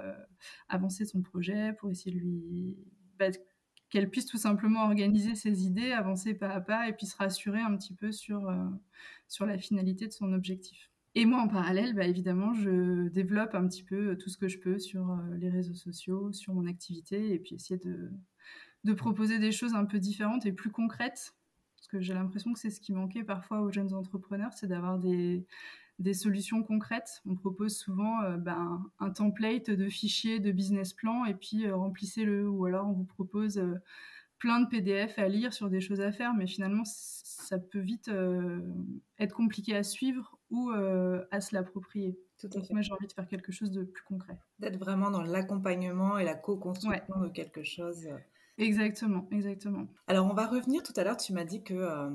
avancer 0.68 1.06
son 1.06 1.22
projet 1.22 1.72
pour 1.78 1.90
essayer 1.90 2.14
de 2.14 2.20
lui 2.20 2.76
bah, 3.18 3.30
qu'elle 3.94 4.10
puisse 4.10 4.26
tout 4.26 4.38
simplement 4.38 4.86
organiser 4.86 5.36
ses 5.36 5.66
idées, 5.66 5.92
avancer 5.92 6.34
pas 6.34 6.48
à 6.48 6.60
pas 6.60 6.88
et 6.88 6.92
puis 6.92 7.06
se 7.06 7.16
rassurer 7.16 7.60
un 7.60 7.76
petit 7.76 7.94
peu 7.94 8.10
sur, 8.10 8.48
euh, 8.48 8.56
sur 9.28 9.46
la 9.46 9.56
finalité 9.56 10.08
de 10.08 10.12
son 10.12 10.32
objectif. 10.32 10.90
Et 11.14 11.26
moi, 11.26 11.40
en 11.40 11.46
parallèle, 11.46 11.94
bah, 11.94 12.04
évidemment, 12.04 12.54
je 12.54 13.06
développe 13.06 13.54
un 13.54 13.68
petit 13.68 13.84
peu 13.84 14.18
tout 14.18 14.30
ce 14.30 14.36
que 14.36 14.48
je 14.48 14.58
peux 14.58 14.80
sur 14.80 15.12
euh, 15.12 15.36
les 15.36 15.48
réseaux 15.48 15.76
sociaux, 15.76 16.32
sur 16.32 16.54
mon 16.54 16.66
activité, 16.66 17.34
et 17.34 17.38
puis 17.38 17.54
essayer 17.54 17.78
de, 17.78 18.10
de 18.82 18.92
proposer 18.94 19.38
des 19.38 19.52
choses 19.52 19.74
un 19.74 19.84
peu 19.84 20.00
différentes 20.00 20.44
et 20.44 20.52
plus 20.52 20.72
concrètes. 20.72 21.36
Parce 21.76 21.86
que 21.86 22.00
j'ai 22.00 22.14
l'impression 22.14 22.52
que 22.52 22.58
c'est 22.58 22.70
ce 22.70 22.80
qui 22.80 22.92
manquait 22.92 23.22
parfois 23.22 23.60
aux 23.60 23.70
jeunes 23.70 23.94
entrepreneurs, 23.94 24.54
c'est 24.54 24.66
d'avoir 24.66 24.98
des, 24.98 25.46
des 25.98 26.14
solutions 26.14 26.62
concrètes. 26.62 27.22
On 27.26 27.34
propose 27.34 27.76
souvent 27.76 28.22
euh, 28.22 28.36
ben, 28.36 28.82
un 28.98 29.10
template 29.10 29.70
de 29.70 29.88
fichiers 29.88 30.40
de 30.40 30.50
business 30.50 30.92
plan 30.92 31.24
et 31.24 31.34
puis 31.34 31.66
euh, 31.66 31.76
remplissez-le. 31.76 32.48
Ou 32.48 32.64
alors 32.64 32.88
on 32.88 32.92
vous 32.92 33.04
propose 33.04 33.58
euh, 33.58 33.74
plein 34.38 34.60
de 34.60 34.68
PDF 34.68 35.18
à 35.18 35.28
lire 35.28 35.52
sur 35.52 35.70
des 35.70 35.80
choses 35.80 36.00
à 36.00 36.12
faire, 36.12 36.34
mais 36.34 36.46
finalement 36.46 36.82
ça 36.84 37.58
peut 37.58 37.78
vite 37.78 38.10
être 39.18 39.34
compliqué 39.34 39.74
à 39.74 39.82
suivre 39.82 40.38
ou 40.50 40.70
à 40.70 41.40
se 41.40 41.54
l'approprier. 41.54 42.18
Donc 42.42 42.68
moi 42.68 42.82
j'ai 42.82 42.92
envie 42.92 43.06
de 43.06 43.12
faire 43.12 43.26
quelque 43.26 43.52
chose 43.52 43.70
de 43.70 43.84
plus 43.84 44.04
concret. 44.04 44.38
D'être 44.58 44.78
vraiment 44.78 45.10
dans 45.10 45.22
l'accompagnement 45.22 46.18
et 46.18 46.24
la 46.24 46.34
co-construction 46.34 47.20
de 47.20 47.28
quelque 47.28 47.62
chose. 47.62 48.06
Exactement, 48.58 49.26
exactement. 49.30 49.86
Alors 50.08 50.26
on 50.26 50.34
va 50.34 50.46
revenir 50.46 50.82
tout 50.82 50.92
à 50.96 51.04
l'heure, 51.04 51.16
tu 51.16 51.32
m'as 51.32 51.44
dit 51.44 51.62
que 51.62 52.10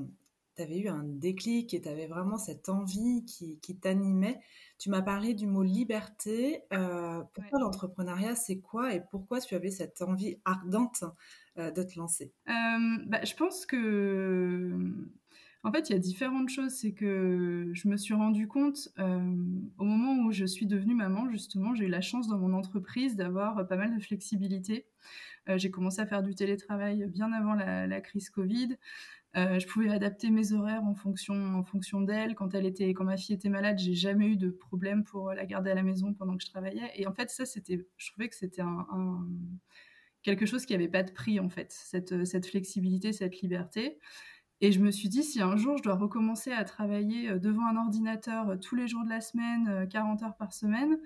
tu 0.59 0.63
avais 0.63 0.79
eu 0.79 0.89
un 0.89 1.03
déclic 1.03 1.73
et 1.73 1.81
tu 1.81 1.87
avais 1.87 2.07
vraiment 2.07 2.37
cette 2.37 2.67
envie 2.67 3.23
qui, 3.25 3.77
t'animait. 3.77 4.39
Tu 4.77 4.89
m'as 4.89 5.01
parlé 5.01 5.33
du 5.33 5.47
mot 5.47 5.63
liberté. 5.63 6.63
Euh, 6.73 7.21
pourquoi 7.33 7.59
l'entrepreneuriat, 7.59 8.35
c'est 8.35 8.59
quoi 8.59 8.93
et 8.93 9.01
pourquoi 9.09 9.39
tu 9.39 9.55
avais 9.55 9.71
cette 9.71 10.01
envie 10.01 10.37
ardente 10.43 11.05
euh, 11.57 11.71
de 11.71 11.81
te 11.83 11.97
lancer? 11.97 12.33
Euh, 12.49 12.51
bah, 13.07 13.23
Je 13.23 13.33
pense 13.35 13.65
que... 13.65 14.77
En 15.63 15.73
fait, 15.73 15.89
il 15.89 15.93
y 15.93 15.95
a 15.95 15.99
différentes 15.99 16.49
choses. 16.49 16.71
C'est 16.71 16.93
que 16.93 17.71
je 17.73 17.87
me 17.87 17.97
suis 17.97 18.13
rendu 18.13 18.47
compte 18.47 18.89
au 18.97 19.83
moment 19.83 20.23
où 20.23 20.31
je 20.31 20.45
suis 20.45 20.65
devenue 20.65 20.95
maman, 20.95 21.29
justement, 21.29 21.75
j'ai 21.75 21.85
eu 21.85 21.89
la 21.89 21.99
chance 21.99 22.29
dans 22.29 22.37
mon 22.37 22.53
entreprise 22.53 23.17
d'avoir 23.17 23.67
pas 23.67 23.75
mal 23.75 23.93
de 23.93 24.01
flexibilité. 24.01 24.87
j'ai 25.47 25.69
commencé 25.69 25.99
à 25.99 26.05
faire 26.05 26.23
du 26.23 26.33
télétravail 26.33 27.05
bien 27.07 27.33
avant 27.33 27.55
la, 27.55 27.87
la 27.87 27.99
crise 27.99 28.29
Covid. 28.29 28.77
Euh, 29.35 29.59
je 29.59 29.67
pouvais 29.67 29.89
adapter 29.89 30.31
mes 30.31 30.53
horaires 30.53 30.83
en 30.83 30.95
fonction, 30.95 31.35
en 31.55 31.63
fonction 31.63 32.01
d'elle. 32.01 32.35
Quand 32.35 32.53
elle 32.55 32.65
était, 32.65 32.93
quand 32.93 33.03
ma 33.03 33.17
fille 33.17 33.35
était 33.35 33.49
malade, 33.49 33.77
j'ai 33.77 33.93
jamais 33.93 34.27
eu 34.27 34.37
de 34.37 34.49
problème 34.49 35.03
pour 35.03 35.31
la 35.31 35.45
garder 35.45 35.71
à 35.71 35.75
la 35.75 35.83
maison 35.83 36.13
pendant 36.13 36.35
que 36.35 36.43
je 36.43 36.49
travaillais. 36.49 36.91
Et 36.95 37.05
en 37.07 37.13
fait, 37.13 37.29
ça, 37.29 37.45
c'était, 37.45 37.85
je 37.97 38.11
trouvais 38.11 38.27
que 38.29 38.35
c'était 38.35 38.63
quelque 40.23 40.45
chose 40.45 40.65
qui 40.65 40.73
n'avait 40.73 40.87
pas 40.87 41.03
de 41.03 41.11
prix 41.11 41.39
en 41.39 41.49
fait, 41.49 41.71
cette, 41.71 42.25
cette 42.25 42.47
flexibilité, 42.47 43.13
cette 43.13 43.39
liberté. 43.41 43.99
Et 44.61 44.71
je 44.73 44.81
me 44.81 44.91
suis 44.91 45.07
dit, 45.07 45.23
si 45.23 45.41
un 45.41 45.55
jour 45.55 45.77
je 45.77 45.83
dois 45.83 45.95
recommencer 45.95 46.51
à 46.51 46.65
travailler 46.65 47.39
devant 47.39 47.65
un 47.67 47.77
ordinateur 47.77 48.59
tous 48.59 48.75
les 48.75 48.87
jours 48.87 49.05
de 49.05 49.09
la 49.09 49.21
semaine, 49.21 49.87
40 49.89 50.23
heures 50.23 50.35
par 50.35 50.51
semaine, 50.53 50.97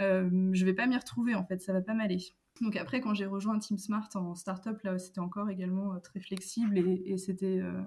euh, 0.00 0.50
je 0.52 0.64
vais 0.64 0.74
pas 0.74 0.86
m'y 0.86 0.96
retrouver 0.96 1.34
en 1.34 1.44
fait, 1.44 1.60
ça 1.60 1.72
va 1.72 1.80
pas 1.80 1.94
m'aller. 1.94 2.18
Donc 2.60 2.76
après, 2.76 3.00
quand 3.00 3.14
j'ai 3.14 3.24
rejoint 3.26 3.58
Team 3.58 3.78
Smart 3.78 4.08
en 4.14 4.34
startup, 4.34 4.80
là, 4.82 4.98
c'était 4.98 5.20
encore 5.20 5.48
également 5.48 5.94
euh, 5.94 5.98
très 5.98 6.20
flexible 6.20 6.78
et, 6.78 7.16
c'était 7.16 7.58
euh, 7.58 7.80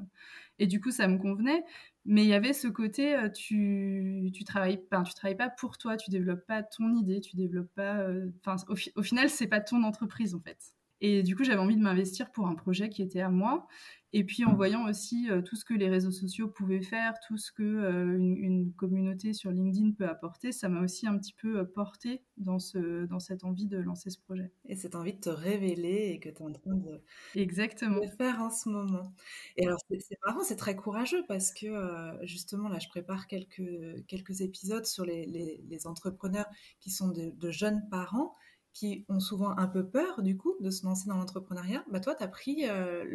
et 0.57 0.65
du 0.65 0.81
coup, 0.81 0.89
ça 0.89 1.07
me 1.07 1.19
convenait. 1.19 1.63
Mais 2.05 2.23
il 2.23 2.27
y 2.27 2.33
avait 2.33 2.53
ce 2.53 2.67
côté, 2.67 3.15
euh, 3.15 3.29
tu 3.29 4.31
tu 4.33 4.43
travailles 4.43 4.77
pas, 4.77 5.03
tu 5.03 5.13
travailles 5.13 5.37
pas 5.37 5.49
pour 5.49 5.77
toi, 5.77 5.95
tu 5.95 6.09
développes 6.09 6.45
pas 6.47 6.63
ton 6.63 6.95
idée, 6.95 7.21
tu 7.21 7.35
développes 7.35 7.73
pas. 7.75 8.07
Enfin, 8.45 8.55
au, 8.67 8.75
au, 8.95 9.03
final, 9.03 9.29
c'est 9.29 9.47
pas 9.47 9.61
ton 9.61 9.83
entreprise 9.83 10.33
en 10.33 10.39
fait. 10.39 10.73
Et 11.01 11.21
du 11.21 11.35
coup, 11.35 11.43
j'avais 11.43 11.59
envie 11.59 11.75
de 11.75 11.81
m'investir 11.81 12.31
pour 12.31 12.47
un 12.47 12.55
projet 12.55 12.89
qui 12.89 13.01
était 13.03 13.21
à 13.21 13.29
moi. 13.29 13.67
Et 14.15 14.23
puis 14.23 14.45
en 14.45 14.53
voyant 14.53 14.87
aussi 14.87 15.27
euh, 15.31 15.41
tout 15.41 15.55
ce 15.55 15.65
que 15.65 15.73
les 15.73 15.89
réseaux 15.89 16.11
sociaux 16.11 16.47
pouvaient 16.47 16.83
faire, 16.83 17.15
tout 17.27 17.37
ce 17.37 17.51
que 17.51 17.63
euh, 17.63 18.15
une, 18.15 18.71
communauté 18.73 19.33
sur 19.33 19.49
LinkedIn 19.49 19.91
peut 19.91 20.07
apporter, 20.07 20.51
ça 20.51 20.69
m'a 20.69 20.81
aussi 20.81 21.07
un 21.07 21.17
petit 21.17 21.33
peu 21.33 21.59
euh, 21.59 21.63
porté 21.63 22.23
dans, 22.37 22.59
ce, 22.59 23.05
dans 23.05 23.19
cette 23.19 23.43
envie 23.43 23.65
de 23.65 23.79
lancer 23.79 24.11
ce 24.11 24.19
projet. 24.19 24.51
Et 24.69 24.75
cette 24.75 24.93
envie 24.93 25.13
de 25.13 25.19
te 25.19 25.29
révéler 25.29 26.11
et 26.13 26.19
que 26.19 26.29
tu 26.29 26.35
es 26.35 26.41
en 26.43 26.51
train 26.51 26.75
de, 26.75 27.01
Exactement. 27.33 28.01
faire 28.17 28.39
en 28.39 28.51
ce 28.51 28.69
moment. 28.69 29.13
Et 29.57 29.65
alors 29.65 29.79
c'est 29.89 30.17
marrant, 30.23 30.43
c'est 30.43 30.57
très 30.57 30.75
courageux 30.75 31.23
parce 31.27 31.51
que 31.51 32.23
justement 32.23 32.69
là 32.69 32.77
je 32.77 32.89
prépare 32.89 33.25
quelques, 33.25 34.05
quelques 34.07 34.41
épisodes 34.41 34.85
sur 34.85 35.05
les, 35.05 35.25
les, 35.25 35.87
entrepreneurs 35.87 36.45
qui 36.79 36.91
sont 36.91 37.09
de 37.09 37.51
jeunes 37.51 37.87
parents 37.89 38.35
qui 38.73 39.05
ont 39.07 39.19
souvent 39.19 39.55
un 39.57 39.67
peu 39.67 39.87
peur 39.87 40.21
du 40.23 40.35
coup 40.35 40.55
de 40.59 40.69
se 40.71 40.85
lancer 40.85 41.07
dans 41.07 41.15
l'entrepreneuriat, 41.15 41.85
bah 41.91 41.99
toi 41.99 42.15
tu 42.15 42.23
as 42.23 42.27
pris 42.27 42.67
euh, 42.67 43.05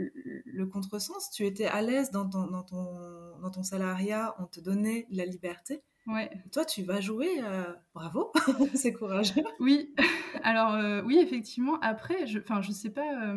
le, 0.44 0.66
contresens, 0.66 1.30
tu 1.30 1.44
étais 1.44 1.66
à 1.66 1.82
l'aise 1.82 2.10
dans 2.10 2.28
ton, 2.28 2.46
dans, 2.46 2.62
ton, 2.62 3.38
dans 3.42 3.50
ton 3.50 3.62
salariat, 3.62 4.34
on 4.38 4.46
te 4.46 4.60
donnait 4.60 5.06
la 5.10 5.26
liberté. 5.26 5.82
Ouais. 6.06 6.30
Toi 6.52 6.64
tu 6.64 6.82
vas 6.84 7.00
jouer, 7.00 7.42
euh, 7.42 7.64
bravo, 7.92 8.32
c'est 8.74 8.92
courageux. 8.92 9.42
Oui, 9.58 9.94
alors 10.42 10.74
euh, 10.74 11.02
oui 11.02 11.18
effectivement, 11.18 11.78
après, 11.80 12.26
je, 12.26 12.38
enfin 12.38 12.62
je 12.62 12.70
sais 12.70 12.90
pas, 12.90 13.34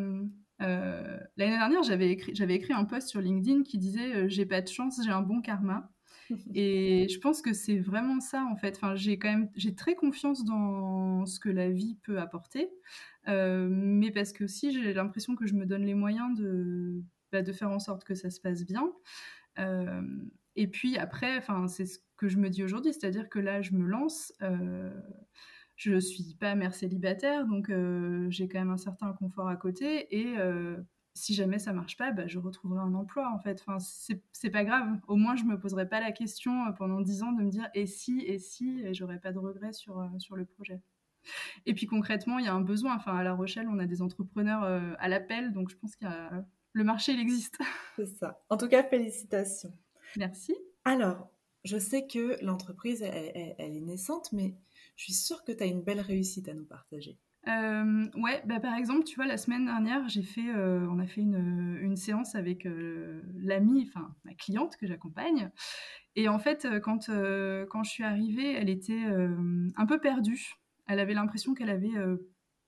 l'année 0.59 1.57
dernière 1.57 1.81
j'avais 1.81 2.11
écrit, 2.11 2.35
j'avais 2.35 2.53
écrit 2.53 2.73
un 2.73 2.85
post 2.85 3.09
sur 3.09 3.19
LinkedIn 3.19 3.63
qui 3.63 3.79
disait 3.79 4.29
j'ai 4.29 4.45
pas 4.45 4.61
de 4.61 4.67
chance, 4.67 5.01
j'ai 5.03 5.11
un 5.11 5.23
bon 5.23 5.41
karma. 5.41 5.89
Et 6.53 7.07
je 7.09 7.19
pense 7.19 7.41
que 7.41 7.53
c'est 7.53 7.79
vraiment 7.79 8.19
ça 8.19 8.43
en 8.51 8.55
fait. 8.55 8.75
Enfin, 8.77 8.95
j'ai 8.95 9.17
quand 9.17 9.29
même 9.29 9.49
j'ai 9.55 9.75
très 9.75 9.95
confiance 9.95 10.43
dans 10.45 11.25
ce 11.25 11.39
que 11.39 11.49
la 11.49 11.69
vie 11.69 11.97
peut 12.03 12.19
apporter, 12.19 12.69
euh, 13.27 13.67
mais 13.69 14.11
parce 14.11 14.33
que 14.33 14.43
aussi 14.45 14.71
j'ai 14.71 14.93
l'impression 14.93 15.35
que 15.35 15.45
je 15.47 15.53
me 15.53 15.65
donne 15.65 15.83
les 15.83 15.95
moyens 15.95 16.37
de 16.37 17.03
bah, 17.31 17.41
de 17.41 17.51
faire 17.53 17.71
en 17.71 17.79
sorte 17.79 18.03
que 18.03 18.15
ça 18.15 18.29
se 18.29 18.39
passe 18.39 18.65
bien. 18.65 18.91
Euh, 19.59 20.01
et 20.55 20.67
puis 20.67 20.97
après, 20.97 21.37
enfin 21.37 21.67
c'est 21.67 21.85
ce 21.85 21.99
que 22.17 22.27
je 22.27 22.37
me 22.37 22.49
dis 22.49 22.63
aujourd'hui, 22.63 22.93
c'est-à-dire 22.93 23.29
que 23.29 23.39
là 23.39 23.61
je 23.61 23.73
me 23.73 23.85
lance. 23.85 24.33
Euh, 24.41 24.91
je 25.75 25.99
suis 25.99 26.35
pas 26.39 26.53
mère 26.55 26.75
célibataire, 26.75 27.47
donc 27.47 27.69
euh, 27.69 28.27
j'ai 28.29 28.47
quand 28.47 28.59
même 28.59 28.69
un 28.69 28.77
certain 28.77 29.13
confort 29.13 29.47
à 29.47 29.55
côté 29.55 30.15
et 30.15 30.35
si 31.13 31.33
jamais 31.33 31.59
ça 31.59 31.73
marche 31.73 31.97
pas, 31.97 32.11
bah, 32.11 32.27
je 32.27 32.39
retrouverai 32.39 32.79
un 32.79 32.93
emploi 32.93 33.31
en 33.33 33.39
fait. 33.39 33.63
Enfin, 33.65 33.77
c'est 34.31 34.49
pas 34.49 34.63
grave. 34.63 34.87
Au 35.07 35.15
moins, 35.15 35.35
je 35.35 35.43
me 35.43 35.59
poserai 35.59 35.87
pas 35.87 35.99
la 35.99 36.11
question 36.11 36.65
euh, 36.67 36.71
pendant 36.71 37.01
dix 37.01 37.23
ans 37.23 37.31
de 37.31 37.43
me 37.43 37.49
dire 37.49 37.69
et 37.73 37.85
si, 37.85 38.21
et 38.21 38.39
si, 38.39 38.81
et 38.81 38.93
j'aurai 38.93 39.19
pas 39.19 39.31
de 39.31 39.39
regrets 39.39 39.73
sur, 39.73 39.99
euh, 39.99 40.07
sur 40.19 40.35
le 40.35 40.45
projet. 40.45 40.81
Et 41.65 41.73
puis 41.73 41.85
concrètement, 41.85 42.39
il 42.39 42.45
y 42.45 42.47
a 42.47 42.53
un 42.53 42.61
besoin. 42.61 42.95
Enfin, 42.95 43.15
à 43.15 43.23
La 43.23 43.33
Rochelle, 43.33 43.67
on 43.69 43.79
a 43.79 43.85
des 43.85 44.01
entrepreneurs 44.01 44.63
euh, 44.63 44.93
à 44.99 45.09
l'appel, 45.09 45.53
donc 45.53 45.69
je 45.69 45.75
pense 45.75 45.95
que 45.95 46.05
le 46.73 46.83
marché, 46.83 47.11
il 47.11 47.19
existe. 47.19 47.59
C'est 47.95 48.05
ça. 48.05 48.41
En 48.49 48.57
tout 48.57 48.69
cas, 48.69 48.83
félicitations. 48.83 49.73
Merci. 50.17 50.55
Alors, 50.85 51.29
je 51.63 51.77
sais 51.77 52.07
que 52.07 52.43
l'entreprise, 52.43 53.03
elle, 53.03 53.53
elle, 53.57 53.75
est 53.75 53.81
naissante, 53.81 54.31
mais 54.31 54.55
je 54.95 55.03
suis 55.03 55.13
sûre 55.13 55.43
que 55.43 55.51
tu 55.51 55.61
as 55.61 55.67
une 55.67 55.83
belle 55.83 55.99
réussite 55.99 56.49
à 56.49 56.53
nous 56.53 56.65
partager. 56.65 57.19
Euh, 57.47 58.05
ouais, 58.15 58.41
bah, 58.45 58.59
par 58.59 58.75
exemple, 58.75 59.03
tu 59.03 59.15
vois, 59.15 59.25
la 59.25 59.37
semaine 59.37 59.65
dernière, 59.65 60.07
j'ai 60.07 60.21
fait, 60.21 60.49
euh, 60.49 60.87
on 60.89 60.99
a 60.99 61.07
fait 61.07 61.21
une, 61.21 61.95
séance 61.95 62.35
avec 62.35 62.65
euh, 62.65 63.21
l'amie, 63.35 63.85
enfin 63.87 64.15
ma 64.23 64.33
cliente 64.33 64.77
que 64.77 64.87
j'accompagne. 64.87 65.51
Et 66.15 66.29
en 66.29 66.39
fait, 66.39 66.67
quand, 66.81 67.09
quand 67.69 67.83
je 67.83 67.89
suis 67.89 68.03
arrivée, 68.03 68.53
elle 68.53 68.69
était 68.69 69.05
un 69.75 69.85
peu 69.85 69.99
perdue. 69.99 70.55
Elle 70.87 70.99
avait 70.99 71.13
l'impression 71.13 71.53
qu'elle 71.53 71.69
avait 71.69 71.93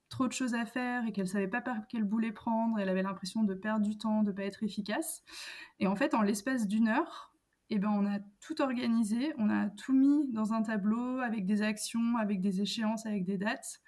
trop 0.10 0.28
de 0.28 0.34
choses 0.34 0.54
à 0.54 0.66
faire 0.66 1.06
et 1.08 1.12
qu'elle 1.12 1.28
savait 1.28 1.48
pas 1.48 1.62
par 1.62 1.88
quel 1.90 2.04
bout 2.04 2.20
les 2.20 2.32
prendre. 2.32 2.80
Elle 2.80 2.90
avait 2.90 3.04
l'impression 3.04 3.44
de 3.44 3.54
perdre 3.54 3.86
du 3.86 3.98
temps, 3.98 4.24
de 4.24 4.32
pas 4.32 4.44
être 4.44 4.64
efficace. 4.64 5.24
Et 5.80 5.88
en 5.88 5.96
fait, 5.96 6.14
en 6.14 6.22
l'espace 6.22 6.68
d'une 6.68 6.88
heure, 6.88 7.34
eh 7.70 7.80
ben, 7.80 7.90
on 7.90 8.06
a 8.06 8.20
tout 8.40 8.62
organisé, 8.62 9.34
on 9.38 9.50
a 9.50 9.70
tout 9.70 9.94
mis 9.94 10.32
dans 10.32 10.54
un 10.54 10.62
tableau 10.62 11.20
avec 11.20 11.46
des 11.46 11.64
actions, 11.64 12.18
avec 12.18 12.40
des 12.40 12.62
échéances, 12.62 13.06
avec 13.06 13.26
des 13.26 13.38
dates. 13.38 13.82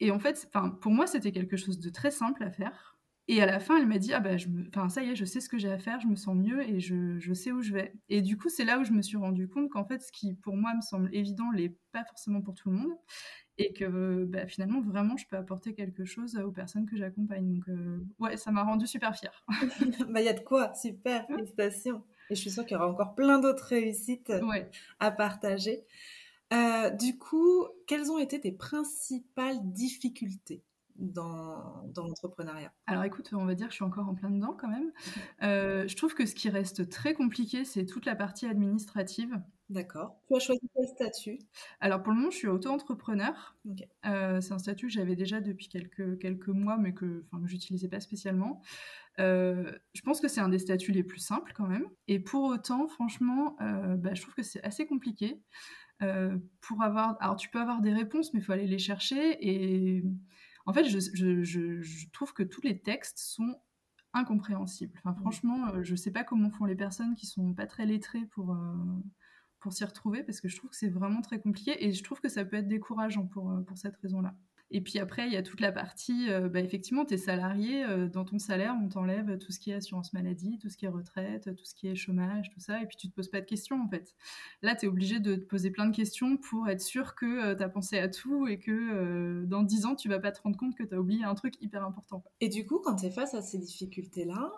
Et 0.00 0.10
en 0.10 0.18
fait, 0.18 0.50
pour 0.80 0.92
moi, 0.92 1.06
c'était 1.06 1.32
quelque 1.32 1.56
chose 1.56 1.78
de 1.78 1.90
très 1.90 2.10
simple 2.10 2.42
à 2.42 2.50
faire. 2.50 2.94
Et 3.26 3.40
à 3.40 3.46
la 3.46 3.58
fin, 3.58 3.78
elle 3.78 3.86
m'a 3.86 3.98
dit, 3.98 4.12
ah 4.12 4.20
bah, 4.20 4.36
je 4.36 4.48
ça 4.88 5.02
y 5.02 5.10
est, 5.10 5.16
je 5.16 5.24
sais 5.24 5.40
ce 5.40 5.48
que 5.48 5.56
j'ai 5.56 5.70
à 5.70 5.78
faire, 5.78 5.98
je 5.98 6.06
me 6.06 6.14
sens 6.14 6.36
mieux 6.36 6.62
et 6.68 6.78
je, 6.78 7.18
je 7.18 7.32
sais 7.32 7.52
où 7.52 7.62
je 7.62 7.72
vais. 7.72 7.94
Et 8.10 8.20
du 8.20 8.36
coup, 8.36 8.50
c'est 8.50 8.66
là 8.66 8.78
où 8.78 8.84
je 8.84 8.92
me 8.92 9.00
suis 9.00 9.16
rendu 9.16 9.48
compte 9.48 9.70
qu'en 9.70 9.86
fait, 9.86 10.02
ce 10.02 10.12
qui 10.12 10.34
pour 10.34 10.56
moi 10.56 10.74
me 10.74 10.82
semble 10.82 11.08
évident 11.14 11.50
l'est 11.50 11.74
pas 11.92 12.04
forcément 12.04 12.42
pour 12.42 12.54
tout 12.54 12.70
le 12.70 12.76
monde. 12.76 12.92
Et 13.56 13.72
que 13.72 14.24
bah, 14.24 14.46
finalement, 14.46 14.82
vraiment, 14.82 15.16
je 15.16 15.26
peux 15.26 15.36
apporter 15.36 15.74
quelque 15.74 16.04
chose 16.04 16.36
aux 16.36 16.50
personnes 16.50 16.86
que 16.86 16.96
j'accompagne. 16.96 17.54
Donc, 17.54 17.68
euh, 17.68 18.04
ouais, 18.18 18.36
ça 18.36 18.50
m'a 18.50 18.62
rendu 18.62 18.86
super 18.86 19.16
fière. 19.16 19.44
bah, 20.10 20.20
il 20.20 20.26
y 20.26 20.28
a 20.28 20.34
de 20.34 20.40
quoi, 20.40 20.74
super, 20.74 21.26
félicitations. 21.26 22.02
Et 22.28 22.34
je 22.34 22.40
suis 22.40 22.50
sûre 22.50 22.66
qu'il 22.66 22.74
y 22.74 22.76
aura 22.76 22.90
encore 22.90 23.14
plein 23.14 23.38
d'autres 23.38 23.68
réussites 23.68 24.32
à 24.98 25.10
partager. 25.10 25.84
Euh, 26.52 26.90
du 26.90 27.18
coup, 27.18 27.66
quelles 27.86 28.10
ont 28.10 28.18
été 28.18 28.40
tes 28.40 28.52
principales 28.52 29.58
difficultés 29.72 30.62
dans, 30.96 31.84
l'entrepreneuriat? 31.96 32.72
Alors 32.86 33.04
écoute, 33.04 33.30
on 33.32 33.44
va 33.44 33.54
dire 33.54 33.66
que 33.66 33.72
je 33.72 33.76
suis 33.76 33.84
encore 33.84 34.08
en 34.08 34.14
plein 34.14 34.30
dedans 34.30 34.56
quand 34.58 34.68
même. 34.68 34.92
Euh, 35.42 35.88
je 35.88 35.96
trouve 35.96 36.14
que 36.14 36.26
ce 36.26 36.34
qui 36.34 36.48
reste 36.50 36.88
très 36.88 37.14
compliqué, 37.14 37.64
c'est 37.64 37.86
toute 37.86 38.06
la 38.06 38.14
partie 38.14 38.46
administrative. 38.46 39.40
D'accord. 39.70 40.20
Tu 40.28 40.36
as 40.36 40.40
choisi 40.40 40.60
quel 40.74 40.86
statut? 40.86 41.38
Alors 41.80 42.02
pour 42.02 42.12
le 42.12 42.18
moment, 42.18 42.30
je 42.30 42.36
suis 42.36 42.48
auto-entrepreneur. 42.48 43.56
Euh, 44.04 44.40
c'est 44.40 44.52
un 44.52 44.58
statut 44.58 44.86
que 44.86 44.92
j'avais 44.92 45.16
déjà 45.16 45.40
depuis 45.40 45.68
quelques, 45.68 46.18
quelques 46.18 46.48
mois, 46.48 46.76
mais 46.76 46.92
que, 46.92 47.24
enfin, 47.32 47.42
j'utilisais 47.46 47.88
pas 47.88 48.00
spécialement. 48.00 48.60
je 49.18 50.00
pense 50.04 50.20
que 50.20 50.28
c'est 50.28 50.40
un 50.40 50.50
des 50.50 50.58
statuts 50.58 50.92
les 50.92 51.02
plus 51.02 51.20
simples 51.20 51.52
quand 51.54 51.66
même. 51.66 51.88
Et 52.08 52.18
pour 52.20 52.44
autant, 52.44 52.88
franchement, 52.88 53.56
bah, 53.58 54.14
je 54.14 54.20
trouve 54.20 54.34
que 54.34 54.42
c'est 54.42 54.62
assez 54.62 54.86
compliqué. 54.86 55.40
Euh, 56.02 56.36
pour 56.60 56.82
avoir. 56.82 57.16
Alors, 57.20 57.36
tu 57.36 57.48
peux 57.48 57.60
avoir 57.60 57.80
des 57.80 57.92
réponses, 57.92 58.32
mais 58.34 58.40
il 58.40 58.42
faut 58.42 58.52
aller 58.52 58.66
les 58.66 58.78
chercher. 58.78 59.36
Et 59.40 60.02
en 60.66 60.72
fait, 60.72 60.84
je, 60.84 62.10
trouve 62.12 62.32
que 62.32 62.42
tous 62.42 62.62
les 62.62 62.80
textes 62.80 63.18
sont 63.18 63.56
incompréhensibles. 64.12 65.00
Enfin, 65.04 65.14
franchement, 65.14 65.68
euh, 65.68 65.82
je 65.82 65.92
ne 65.92 65.96
sais 65.96 66.10
pas 66.10 66.24
comment 66.24 66.50
font 66.50 66.64
les 66.64 66.76
personnes 66.76 67.14
qui 67.14 67.26
sont 67.26 67.54
pas 67.54 67.66
très 67.66 67.86
lettrées 67.86 68.26
pour, 68.32 68.52
euh, 68.52 68.74
pour 69.64 69.72
s'y 69.72 69.82
retrouver, 69.82 70.22
parce 70.22 70.42
que 70.42 70.48
je 70.48 70.58
trouve 70.58 70.68
que 70.68 70.76
c'est 70.76 70.90
vraiment 70.90 71.22
très 71.22 71.40
compliqué 71.40 71.82
et 71.82 71.90
je 71.90 72.04
trouve 72.04 72.20
que 72.20 72.28
ça 72.28 72.44
peut 72.44 72.56
être 72.56 72.68
décourageant 72.68 73.24
pour, 73.24 73.50
pour 73.66 73.78
cette 73.78 73.96
raison-là. 73.96 74.34
Et 74.70 74.80
puis 74.80 74.98
après, 74.98 75.26
il 75.26 75.32
y 75.32 75.36
a 75.36 75.42
toute 75.42 75.60
la 75.60 75.72
partie, 75.72 76.30
euh, 76.30 76.48
bah, 76.48 76.60
effectivement, 76.60 77.04
tu 77.04 77.14
es 77.14 77.16
salarié, 77.16 77.84
euh, 77.84 78.08
dans 78.08 78.24
ton 78.24 78.38
salaire, 78.38 78.74
on 78.82 78.88
t'enlève 78.88 79.38
tout 79.38 79.52
ce 79.52 79.60
qui 79.60 79.70
est 79.70 79.74
assurance 79.74 80.12
maladie, 80.12 80.58
tout 80.58 80.68
ce 80.68 80.76
qui 80.76 80.86
est 80.86 80.88
retraite, 80.88 81.54
tout 81.54 81.64
ce 81.64 81.74
qui 81.74 81.88
est 81.88 81.94
chômage, 81.94 82.50
tout 82.50 82.60
ça, 82.60 82.80
et 82.80 82.86
puis 82.86 82.96
tu 82.96 83.08
te 83.08 83.14
poses 83.14 83.28
pas 83.28 83.40
de 83.40 83.46
questions 83.46 83.80
en 83.82 83.88
fait. 83.88 84.14
Là, 84.62 84.74
tu 84.74 84.86
es 84.86 84.88
obligé 84.88 85.20
de 85.20 85.36
te 85.36 85.44
poser 85.44 85.70
plein 85.70 85.86
de 85.86 85.94
questions 85.94 86.36
pour 86.36 86.68
être 86.68 86.80
sûr 86.80 87.14
que 87.14 87.26
euh, 87.26 87.54
tu 87.54 87.62
as 87.62 87.68
pensé 87.68 87.98
à 87.98 88.08
tout 88.08 88.48
et 88.48 88.58
que 88.58 89.44
dans 89.44 89.62
10 89.62 89.86
ans, 89.86 89.94
tu 89.94 90.08
vas 90.08 90.18
pas 90.18 90.32
te 90.32 90.40
rendre 90.40 90.56
compte 90.56 90.74
que 90.74 90.82
tu 90.82 90.94
as 90.94 91.00
oublié 91.00 91.24
un 91.24 91.34
truc 91.34 91.54
hyper 91.60 91.84
important. 91.84 92.24
Et 92.40 92.48
du 92.48 92.66
coup, 92.66 92.80
quand 92.82 92.96
tu 92.96 93.06
es 93.06 93.10
face 93.10 93.34
à 93.34 93.42
ces 93.42 93.58
difficultés-là, 93.58 94.50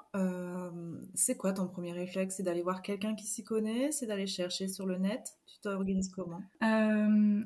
c'est 1.15 1.37
quoi 1.37 1.53
ton 1.53 1.67
premier 1.67 1.93
réflexe? 1.93 2.37
C'est 2.37 2.43
d'aller 2.43 2.63
voir 2.63 2.83
quelqu'un 2.83 3.15
qui 3.15 3.27
s'y 3.27 3.45
connaît? 3.45 3.91
C'est 3.93 4.07
d'aller 4.07 4.27
chercher 4.27 4.69
sur 4.69 4.87
le 4.87 4.99
net? 4.99 5.37
Tu 5.47 5.61
t'organises 5.61 6.09
comment? 6.09 6.43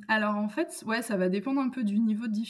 Alors 0.09 0.37
en 0.37 0.49
fait, 0.49 0.85
ouais, 0.87 1.03
ça 1.03 1.17
va 1.17 1.29
dépendre 1.29 1.61
un 1.61 1.71
peu 1.71 1.85
du 1.85 1.99
niveau 1.99 2.27
de 2.27 2.33
difficulté 2.33 2.50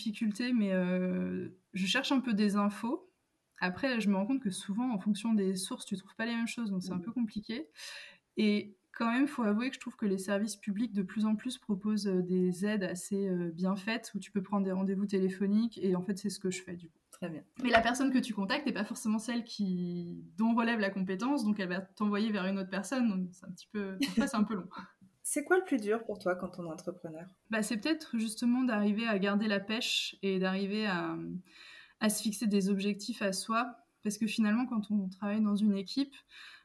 mais 0.54 0.72
euh, 0.72 1.48
je 1.74 1.86
cherche 1.86 2.12
un 2.12 2.20
peu 2.20 2.34
des 2.34 2.56
infos. 2.56 3.10
Après, 3.58 4.00
je 4.00 4.08
me 4.08 4.16
rends 4.16 4.26
compte 4.26 4.42
que 4.42 4.50
souvent, 4.50 4.90
en 4.90 4.98
fonction 4.98 5.34
des 5.34 5.54
sources, 5.56 5.84
tu 5.84 5.96
trouves 5.96 6.14
pas 6.16 6.24
les 6.24 6.34
mêmes 6.34 6.48
choses, 6.48 6.70
donc 6.70 6.82
c'est 6.82 6.92
un 6.92 6.96
mmh. 6.96 7.02
peu 7.02 7.12
compliqué. 7.12 7.68
Et 8.36 8.76
quand 8.92 9.10
même, 9.10 9.22
il 9.22 9.28
faut 9.28 9.42
avouer 9.42 9.68
que 9.68 9.74
je 9.74 9.80
trouve 9.80 9.96
que 9.96 10.06
les 10.06 10.18
services 10.18 10.56
publics 10.56 10.92
de 10.92 11.02
plus 11.02 11.26
en 11.26 11.36
plus 11.36 11.58
proposent 11.58 12.08
euh, 12.08 12.22
des 12.22 12.66
aides 12.66 12.84
assez 12.84 13.28
euh, 13.28 13.50
bien 13.50 13.76
faites 13.76 14.10
où 14.14 14.18
tu 14.18 14.30
peux 14.30 14.42
prendre 14.42 14.64
des 14.64 14.72
rendez-vous 14.72 15.06
téléphoniques 15.06 15.78
et 15.82 15.94
en 15.94 16.02
fait, 16.02 16.18
c'est 16.18 16.30
ce 16.30 16.38
que 16.38 16.50
je 16.50 16.62
fais 16.62 16.74
du 16.74 16.88
coup. 16.88 16.98
Très 17.10 17.28
bien. 17.28 17.42
Mais 17.62 17.70
la 17.70 17.80
personne 17.80 18.10
que 18.10 18.18
tu 18.18 18.32
contactes 18.32 18.66
n'est 18.66 18.72
pas 18.72 18.84
forcément 18.84 19.18
celle 19.18 19.44
qui 19.44 20.24
dont 20.38 20.54
relève 20.54 20.80
la 20.80 20.90
compétence, 20.90 21.44
donc 21.44 21.60
elle 21.60 21.68
va 21.68 21.80
t'envoyer 21.80 22.32
vers 22.32 22.46
une 22.46 22.58
autre 22.58 22.70
personne. 22.70 23.08
Donc 23.08 23.28
c'est 23.32 23.44
un 23.44 23.52
petit 23.52 23.68
peu, 23.70 23.98
c'est 24.16 24.34
un 24.34 24.44
peu 24.44 24.54
long. 24.54 24.68
C'est 25.32 25.44
quoi 25.44 25.58
le 25.58 25.64
plus 25.64 25.80
dur 25.80 26.02
pour 26.02 26.18
toi 26.18 26.34
quand 26.34 26.58
on 26.58 26.66
est 26.66 26.72
entrepreneur? 26.72 27.24
Bah, 27.50 27.62
C'est 27.62 27.76
peut-être 27.76 28.18
justement 28.18 28.64
d'arriver 28.64 29.06
à 29.06 29.16
garder 29.20 29.46
la 29.46 29.60
pêche 29.60 30.16
et 30.22 30.40
d'arriver 30.40 30.86
à, 30.86 31.16
à 32.00 32.10
se 32.10 32.20
fixer 32.20 32.48
des 32.48 32.68
objectifs 32.68 33.22
à 33.22 33.32
soi, 33.32 33.76
parce 34.02 34.18
que 34.18 34.26
finalement, 34.26 34.66
quand 34.66 34.90
on 34.90 35.08
travaille 35.08 35.40
dans 35.40 35.54
une 35.54 35.76
équipe, 35.76 36.16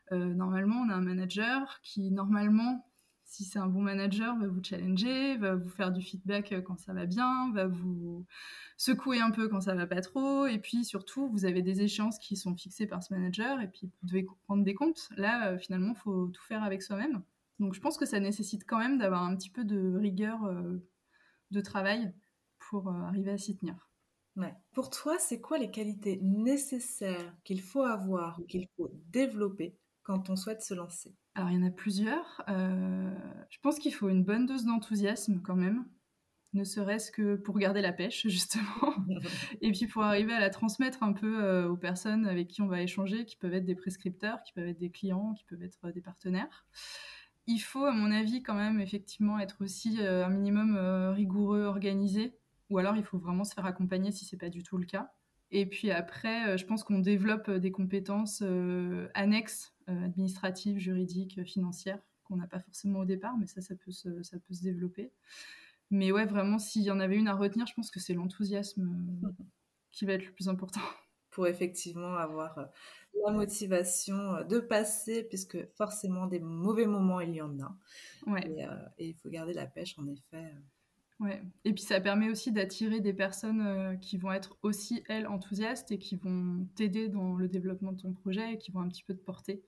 normalement, 0.09 0.77
on 0.77 0.89
a 0.89 0.95
un 0.95 1.01
manager 1.01 1.79
qui, 1.83 2.09
normalement, 2.09 2.83
si 3.23 3.43
c'est 3.43 3.59
un 3.59 3.67
bon 3.67 3.81
manager, 3.81 4.35
va 4.35 4.47
vous 4.47 4.63
challenger, 4.63 5.37
va 5.37 5.53
vous 5.53 5.69
faire 5.69 5.91
du 5.91 6.01
feedback 6.01 6.51
euh, 6.51 6.61
quand 6.61 6.79
ça 6.79 6.93
va 6.93 7.05
bien, 7.05 7.51
va 7.53 7.67
vous 7.67 8.25
secouer 8.77 9.19
un 9.19 9.29
peu 9.29 9.47
quand 9.47 9.61
ça 9.61 9.75
va 9.75 9.85
pas 9.85 10.01
trop. 10.01 10.47
Et 10.47 10.57
puis 10.57 10.85
surtout, 10.85 11.27
vous 11.29 11.45
avez 11.45 11.61
des 11.61 11.81
échéances 11.81 12.17
qui 12.17 12.35
sont 12.35 12.55
fixées 12.55 12.87
par 12.87 13.03
ce 13.03 13.13
manager 13.13 13.61
et 13.61 13.67
puis 13.67 13.87
vous 13.87 14.07
devez 14.07 14.25
prendre 14.45 14.63
des 14.63 14.73
comptes. 14.73 15.09
Là, 15.17 15.49
euh, 15.49 15.57
finalement, 15.57 15.93
il 15.95 15.99
faut 15.99 16.27
tout 16.27 16.43
faire 16.43 16.63
avec 16.63 16.81
soi-même. 16.81 17.21
Donc 17.59 17.73
je 17.73 17.79
pense 17.79 17.97
que 17.97 18.05
ça 18.05 18.19
nécessite 18.19 18.65
quand 18.65 18.79
même 18.79 18.97
d'avoir 18.97 19.23
un 19.23 19.35
petit 19.35 19.49
peu 19.49 19.63
de 19.63 19.95
rigueur 19.95 20.43
euh, 20.45 20.77
de 21.51 21.61
travail 21.61 22.13
pour 22.59 22.89
arriver 22.89 23.31
à 23.31 23.37
s'y 23.37 23.57
tenir. 23.57 23.89
Ouais. 24.35 24.53
Pour 24.73 24.89
toi, 24.89 25.17
c'est 25.17 25.39
quoi 25.39 25.57
les 25.57 25.71
qualités 25.71 26.19
nécessaires 26.21 27.33
qu'il 27.43 27.61
faut 27.61 27.83
avoir 27.83 28.39
ou 28.39 28.43
qu'il 28.45 28.67
faut 28.75 28.89
développer 29.11 29.77
quand 30.03 30.29
on 30.29 30.35
souhaite 30.35 30.61
se 30.61 30.73
lancer? 30.73 31.15
Alors, 31.35 31.51
il 31.51 31.59
y 31.59 31.63
en 31.63 31.67
a 31.67 31.71
plusieurs. 31.71 32.43
Euh, 32.49 33.13
je 33.49 33.59
pense 33.61 33.79
qu'il 33.79 33.93
faut 33.93 34.09
une 34.09 34.23
bonne 34.23 34.45
dose 34.45 34.65
d'enthousiasme 34.65 35.41
quand 35.41 35.55
même, 35.55 35.85
ne 36.53 36.63
serait-ce 36.63 37.11
que 37.11 37.35
pour 37.35 37.57
garder 37.57 37.81
la 37.81 37.93
pêche, 37.93 38.27
justement, 38.27 38.95
et 39.61 39.71
puis 39.71 39.87
pour 39.87 40.03
arriver 40.03 40.33
à 40.33 40.39
la 40.39 40.49
transmettre 40.49 41.03
un 41.03 41.13
peu 41.13 41.43
euh, 41.43 41.69
aux 41.69 41.77
personnes 41.77 42.25
avec 42.25 42.49
qui 42.49 42.61
on 42.61 42.67
va 42.67 42.81
échanger, 42.81 43.25
qui 43.25 43.37
peuvent 43.37 43.53
être 43.53 43.65
des 43.65 43.75
prescripteurs, 43.75 44.41
qui 44.43 44.53
peuvent 44.53 44.67
être 44.67 44.79
des 44.79 44.91
clients, 44.91 45.33
qui 45.33 45.45
peuvent 45.45 45.63
être 45.63 45.91
des 45.91 46.01
partenaires. 46.01 46.65
Il 47.47 47.59
faut, 47.59 47.85
à 47.85 47.91
mon 47.91 48.11
avis, 48.11 48.41
quand 48.41 48.55
même, 48.55 48.79
effectivement, 48.79 49.39
être 49.39 49.57
aussi 49.61 49.97
euh, 50.01 50.25
un 50.25 50.29
minimum 50.29 50.75
rigoureux, 51.13 51.63
organisé, 51.63 52.35
ou 52.69 52.79
alors 52.79 52.95
il 52.97 53.03
faut 53.03 53.19
vraiment 53.19 53.43
se 53.43 53.53
faire 53.53 53.65
accompagner 53.65 54.11
si 54.11 54.25
c'est 54.25 54.37
pas 54.37 54.49
du 54.49 54.63
tout 54.63 54.77
le 54.77 54.85
cas. 54.85 55.11
Et 55.51 55.67
puis 55.67 55.91
après, 55.91 56.57
je 56.57 56.65
pense 56.65 56.83
qu'on 56.83 56.99
développe 56.99 57.51
des 57.51 57.71
compétences 57.71 58.43
annexes 59.13 59.75
euh, 59.87 60.05
administrative, 60.05 60.79
juridique, 60.79 61.43
financière, 61.43 61.99
qu'on 62.23 62.37
n'a 62.37 62.47
pas 62.47 62.59
forcément 62.59 63.01
au 63.01 63.05
départ, 63.05 63.37
mais 63.37 63.45
ça, 63.45 63.61
ça 63.61 63.75
peut 63.75 63.91
se, 63.91 64.23
ça 64.23 64.39
peut 64.39 64.53
se 64.55 64.63
développer. 64.63 65.11
Mais 65.91 66.11
ouais, 66.11 66.25
vraiment, 66.25 66.57
s'il 66.57 66.81
y 66.81 66.89
en 66.89 66.99
avait 66.99 67.17
une 67.17 67.27
à 67.27 67.35
retenir, 67.35 67.67
je 67.67 67.75
pense 67.75 67.91
que 67.91 67.99
c'est 67.99 68.15
l'enthousiasme 68.15 69.21
euh, 69.23 69.29
qui 69.91 70.05
va 70.05 70.13
être 70.13 70.25
le 70.25 70.31
plus 70.31 70.49
important. 70.49 70.81
Pour 71.29 71.45
effectivement 71.45 72.15
avoir 72.15 72.57
euh, 72.57 72.65
la 73.23 73.31
motivation 73.31 74.43
de 74.47 74.59
passer, 74.59 75.23
puisque 75.23 75.57
forcément 75.75 76.27
des 76.27 76.39
mauvais 76.39 76.85
moments, 76.85 77.21
il 77.21 77.33
y 77.33 77.41
en 77.41 77.59
a. 77.59 77.75
Ouais. 78.27 78.67
Et, 78.97 79.09
il 79.09 79.15
faut 79.15 79.29
garder 79.29 79.53
la 79.53 79.65
pêche, 79.65 79.97
en 79.99 80.07
effet. 80.07 80.53
Ouais. 81.19 81.41
Et 81.63 81.73
puis 81.73 81.83
ça 81.83 82.01
permet 82.01 82.29
aussi 82.29 82.51
d'attirer 82.51 82.99
des 82.99 83.13
personnes 83.13 83.97
qui 84.01 84.17
vont 84.17 84.33
être 84.33 84.57
aussi, 84.63 85.01
elles, 85.07 85.27
enthousiastes 85.27 85.91
et 85.91 85.97
qui 85.97 86.17
vont 86.17 86.67
t'aider 86.75 87.07
dans 87.07 87.35
le 87.35 87.47
développement 87.47 87.93
de 87.93 88.01
ton 88.01 88.11
projet 88.11 88.53
et 88.53 88.57
qui 88.57 88.71
vont 88.71 88.81
un 88.81 88.89
petit 88.89 89.03
peu 89.03 89.13
te 89.13 89.23
porter. 89.23 89.63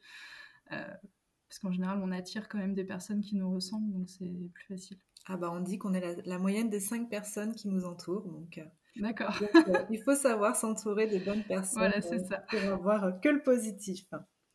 parce 0.69 1.59
qu'en 1.61 1.71
général, 1.71 1.99
on 2.03 2.11
attire 2.11 2.49
quand 2.49 2.57
même 2.57 2.73
des 2.73 2.83
personnes 2.83 3.21
qui 3.21 3.35
nous 3.35 3.49
ressemblent, 3.53 3.93
donc 3.93 4.09
c'est 4.09 4.33
plus 4.53 4.65
facile. 4.65 4.97
Ah 5.25 5.37
bah 5.37 5.51
on 5.53 5.61
dit 5.61 5.77
qu'on 5.77 5.93
est 5.93 6.25
la, 6.25 6.37
moyenne 6.37 6.69
des 6.69 6.79
cinq 6.79 7.09
personnes 7.09 7.53
qui 7.53 7.67
nous 7.67 7.85
entourent, 7.85 8.27
donc... 8.27 8.61
D'accord. 8.99 9.33
il 9.91 10.01
faut 10.03 10.15
savoir 10.15 10.55
s'entourer 10.55 11.07
des 11.07 11.19
bonnes 11.19 11.43
personnes 11.43 11.79
voilà, 11.79 12.01
c'est 12.01 12.25
ça. 12.25 12.37
pour 12.49 12.59
avoir 12.71 13.19
que 13.21 13.29
le 13.29 13.41
positif. 13.41 14.05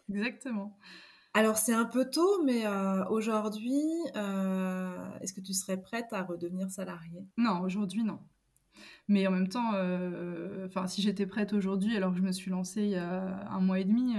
Exactement. 0.09 0.77
Alors 1.35 1.57
c'est 1.57 1.73
un 1.73 1.87
peu 1.87 2.11
tôt, 2.11 2.43
mais 2.45 2.67
euh, 2.67 3.07
aujourd'hui, 3.09 3.83
euh, 4.17 5.19
est-ce 5.21 5.33
que 5.33 5.41
tu 5.41 5.55
serais 5.55 5.81
prête 5.81 6.13
à 6.13 6.23
redevenir 6.23 6.71
salariée? 6.71 7.27
Non, 7.39 7.61
aujourd'hui 7.63 8.05
non. 8.05 8.19
Mais 9.09 9.27
en 9.27 9.31
même 9.31 9.49
temps, 9.49 9.73
euh, 9.75 10.67
enfin, 10.67 10.87
si 10.87 11.01
j'étais 11.03 11.27
prête 11.27 11.53
aujourd'hui 11.53 11.97
alors 11.97 12.13
que 12.13 12.19
je 12.19 12.23
me 12.23 12.33
suis 12.33 12.51
lancée 12.51 12.83
il 12.83 12.91
y 12.91 12.97
a 12.97 13.51
un 13.51 13.61
mois 13.61 13.81
et 13.81 13.85
demi, 13.85 14.15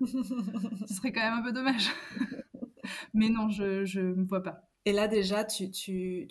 ce 0.86 0.94
serait 0.94 1.12
quand 1.12 1.20
même 1.20 1.40
un 1.40 1.42
peu 1.42 1.52
dommage. 1.52 1.90
mais 3.14 3.28
non, 3.28 3.48
je 3.50 3.98
ne 3.98 4.14
me 4.14 4.24
vois 4.24 4.42
pas. 4.42 4.65
Et 4.86 4.92
là 4.92 5.08
déjà, 5.08 5.44
tu, 5.44 5.70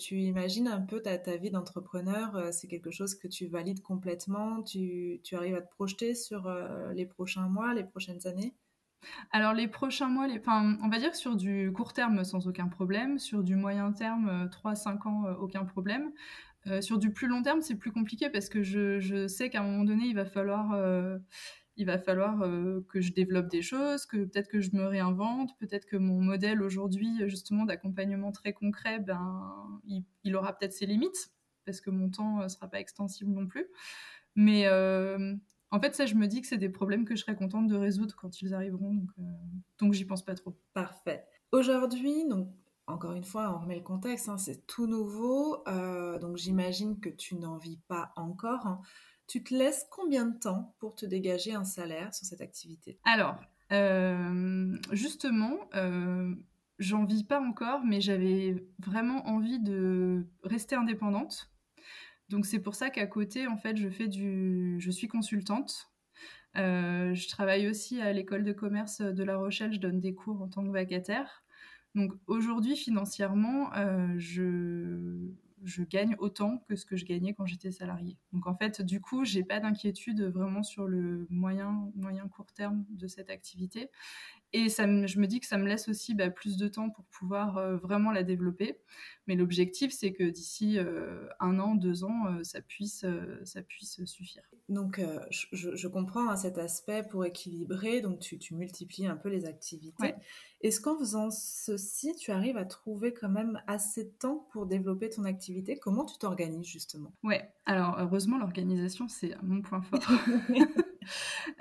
imagines 0.09 0.67
un 0.67 0.81
peu 0.81 1.01
ta, 1.01 1.17
vie 1.37 1.51
d'entrepreneur, 1.51 2.51
c'est 2.51 2.67
quelque 2.67 2.89
chose 2.89 3.13
que 3.13 3.27
tu 3.27 3.47
valides 3.47 3.81
complètement, 3.81 4.63
tu, 4.63 5.21
arrives 5.33 5.55
à 5.55 5.61
te 5.61 5.69
projeter 5.69 6.15
sur 6.15 6.49
les 6.93 7.05
prochains 7.05 7.47
mois, 7.49 7.73
les 7.73 7.83
prochaines 7.83 8.25
années? 8.25 8.55
Alors 9.31 9.53
les 9.53 9.67
prochains 9.67 10.07
mois. 10.07 10.27
Enfin, 10.37 10.77
on 10.81 10.89
va 10.89 10.99
dire 10.99 11.15
sur 11.15 11.35
du 11.35 11.71
court 11.73 11.93
terme 11.93 12.23
sans 12.23 12.47
aucun 12.47 12.67
problème, 12.67 13.19
sur 13.19 13.43
du 13.43 13.55
moyen 13.55 13.91
terme 13.91 14.49
3-5 14.51 14.87
euh, 15.05 15.09
ans 15.09 15.25
euh, 15.25 15.33
aucun 15.35 15.65
problème. 15.65 16.11
Euh, 16.67 16.81
sur 16.81 16.97
du 16.97 17.11
plus 17.11 17.27
long 17.27 17.43
terme, 17.43 17.61
c'est 17.61 17.75
plus 17.75 17.91
compliqué 17.91 18.29
parce 18.29 18.49
que 18.49 18.63
je 18.63 19.27
sais 19.27 19.49
qu'à 19.49 19.61
un 19.61 19.63
moment 19.63 19.83
donné, 19.83 20.05
il 20.05 20.15
va 20.15 20.25
falloir, 20.25 20.75
il 21.77 21.85
va 21.85 21.97
falloir 21.97 22.39
que 22.87 23.01
je 23.01 23.11
développe 23.11 23.47
des 23.47 23.61
choses, 23.61 24.05
que 24.05 24.17
peut-être 24.25 24.47
que 24.47 24.61
je 24.61 24.71
me 24.73 24.85
réinvente, 24.85 25.51
peut-être 25.59 25.85
que 25.85 25.97
mon 25.97 26.21
modèle 26.21 26.61
aujourd'hui, 26.61 27.27
justement, 27.27 27.65
d'accompagnement 27.65 28.31
très 28.31 28.53
concret, 28.53 28.99
ben, 28.99 29.81
il, 30.23 30.35
aura 30.35 30.57
peut-être 30.57 30.73
ses 30.73 30.85
limites 30.85 31.31
parce 31.65 31.81
que 31.81 31.89
mon 31.89 32.09
temps 32.09 32.43
ne 32.43 32.47
sera 32.47 32.69
pas 32.69 32.79
extensible 32.79 33.31
non 33.31 33.47
plus. 33.47 33.67
Mais 34.35 34.67
en 35.71 35.79
fait, 35.79 35.93
ça, 35.93 36.05
je 36.05 36.15
me 36.15 36.27
dis 36.27 36.41
que 36.41 36.47
c'est 36.47 36.57
des 36.57 36.69
problèmes 36.69 37.03
que 37.03 37.15
je 37.15 37.21
serais 37.21 37.35
contente 37.35 37.67
de 37.67 37.75
résoudre 37.75 38.15
quand 38.15 38.41
ils 38.41 38.53
arriveront, 38.53 38.93
donc, 38.93 39.09
euh, 39.19 39.91
j'y 39.91 40.05
pense 40.05 40.23
pas 40.23 40.35
trop. 40.35 40.57
Parfait. 40.73 41.25
Aujourd'hui, 41.51 42.25
donc 42.29 42.47
encore 42.87 43.13
une 43.13 43.23
fois, 43.23 43.53
on 43.53 43.59
remet 43.59 43.75
le 43.75 43.81
contexte, 43.81 44.29
hein, 44.29 44.37
c'est 44.37 44.67
tout 44.67 44.87
nouveau, 44.87 45.67
euh, 45.67 46.19
donc 46.19 46.37
j'imagine 46.37 46.99
que 46.99 47.09
tu 47.09 47.35
n'en 47.35 47.57
vis 47.57 47.79
pas 47.87 48.13
encore. 48.15 48.65
Hein. 48.67 48.81
Tu 49.27 49.43
te 49.43 49.53
laisses 49.53 49.85
combien 49.89 50.25
de 50.25 50.37
temps 50.37 50.75
pour 50.79 50.95
te 50.95 51.05
dégager 51.05 51.53
un 51.53 51.63
salaire 51.63 52.13
sur 52.13 52.25
cette 52.27 52.41
activité? 52.41 52.99
Alors, 53.03 53.37
euh, 53.71 54.77
justement, 54.91 55.57
j'en 56.79 57.05
vis 57.05 57.23
pas 57.23 57.41
encore, 57.41 57.83
mais 57.83 58.01
j'avais 58.01 58.55
vraiment 58.79 59.27
envie 59.27 59.59
de 59.59 60.25
rester 60.43 60.75
indépendante. 60.75 61.49
Donc 62.29 62.45
c'est 62.45 62.59
pour 62.59 62.75
ça 62.75 62.89
qu'à 62.89 63.07
côté, 63.07 63.47
en 63.47 63.57
fait, 63.57 63.77
je 63.77 63.89
fais 63.89 64.07
du, 64.07 64.77
je 64.79 64.91
suis 64.91 65.07
consultante. 65.07 65.91
Euh, 66.57 67.13
je 67.13 67.27
travaille 67.27 67.67
aussi 67.67 68.01
à 68.01 68.13
l'école 68.13 68.43
de 68.43 68.53
commerce 68.53 69.01
de 69.01 69.23
La 69.23 69.37
Rochelle. 69.37 69.73
Je 69.73 69.79
donne 69.79 69.99
des 69.99 70.13
cours 70.13 70.41
en 70.41 70.47
tant 70.47 70.63
que 70.63 70.71
vacataire. 70.71 71.43
Donc 71.93 72.13
aujourd'hui, 72.27 72.75
financièrement, 72.75 73.73
euh, 73.75 74.13
je, 74.17 75.29
je 75.65 75.83
gagne 75.83 76.15
autant 76.19 76.59
que 76.69 76.75
ce 76.75 76.85
que 76.85 76.95
je 76.95 77.05
gagnais 77.05 77.33
quand 77.33 77.45
j'étais 77.45 77.71
salariée. 77.71 78.17
Donc 78.33 78.47
en 78.47 78.55
fait, 78.55 78.81
du 78.81 79.01
coup, 79.01 79.25
j'ai 79.25 79.43
pas 79.43 79.59
d'inquiétude 79.59 80.21
vraiment 80.21 80.63
sur 80.63 80.87
le 80.87 81.27
moyen, 81.29 81.91
moyen 81.95 82.27
court 82.27 82.51
terme 82.53 82.85
de 82.89 83.07
cette 83.07 83.29
activité. 83.29 83.89
Et 84.57 84.69
ça 84.69 84.85
je 85.05 85.19
me 85.19 85.27
dis 85.27 85.41
que 85.41 85.47
ça 85.47 85.57
me 85.57 85.67
laisse 85.67 85.89
aussi 85.89 86.13
bah, 86.13 86.29
plus 86.29 86.55
de 86.55 86.69
temps 86.69 86.89
pour 86.89 87.03
pouvoir 87.07 87.57
euh, 87.57 87.75
vraiment 87.75 88.13
la 88.13 88.23
développer. 88.23 88.79
Mais 89.27 89.35
l'objectif, 89.35 89.91
c'est 89.91 90.13
que 90.13 90.23
d'ici 90.23 90.79
euh, 90.79 91.27
un 91.41 91.59
an, 91.59 91.75
deux 91.75 92.05
ans, 92.05 92.27
euh, 92.27 92.43
ça, 92.43 92.61
puisse, 92.61 93.05
ça 93.43 93.61
puisse 93.61 94.05
suffire. 94.05 94.43
Donc, 94.69 95.01
je, 95.29 95.87
comprends 95.89 96.29
hein, 96.29 96.37
cet 96.37 96.57
aspect 96.57 97.03
pour 97.03 97.25
équilibrer. 97.25 97.99
Donc, 97.99 98.19
tu, 98.19 98.55
multiplies 98.55 99.07
un 99.07 99.17
peu 99.17 99.27
les 99.27 99.45
activités. 99.45 100.13
Est-ce 100.61 100.79
qu'en 100.79 100.97
faisant 100.97 101.31
ceci, 101.31 102.15
tu 102.15 102.31
arrives 102.31 102.55
à 102.55 102.63
trouver 102.63 103.13
quand 103.13 103.29
même 103.29 103.61
assez 103.67 104.05
de 104.05 104.13
temps 104.17 104.47
pour 104.53 104.67
développer 104.67 105.09
ton 105.09 105.25
activité? 105.25 105.77
Comment 105.77 106.05
tu 106.05 106.17
t'organises 106.17 106.67
justement? 106.67 107.11
Ouais, 107.23 107.51
alors 107.65 107.97
heureusement, 107.99 108.37
l'organisation, 108.37 109.09
c'est 109.09 109.35
mon 109.43 109.61
point 109.61 109.81
fort. 109.81 109.99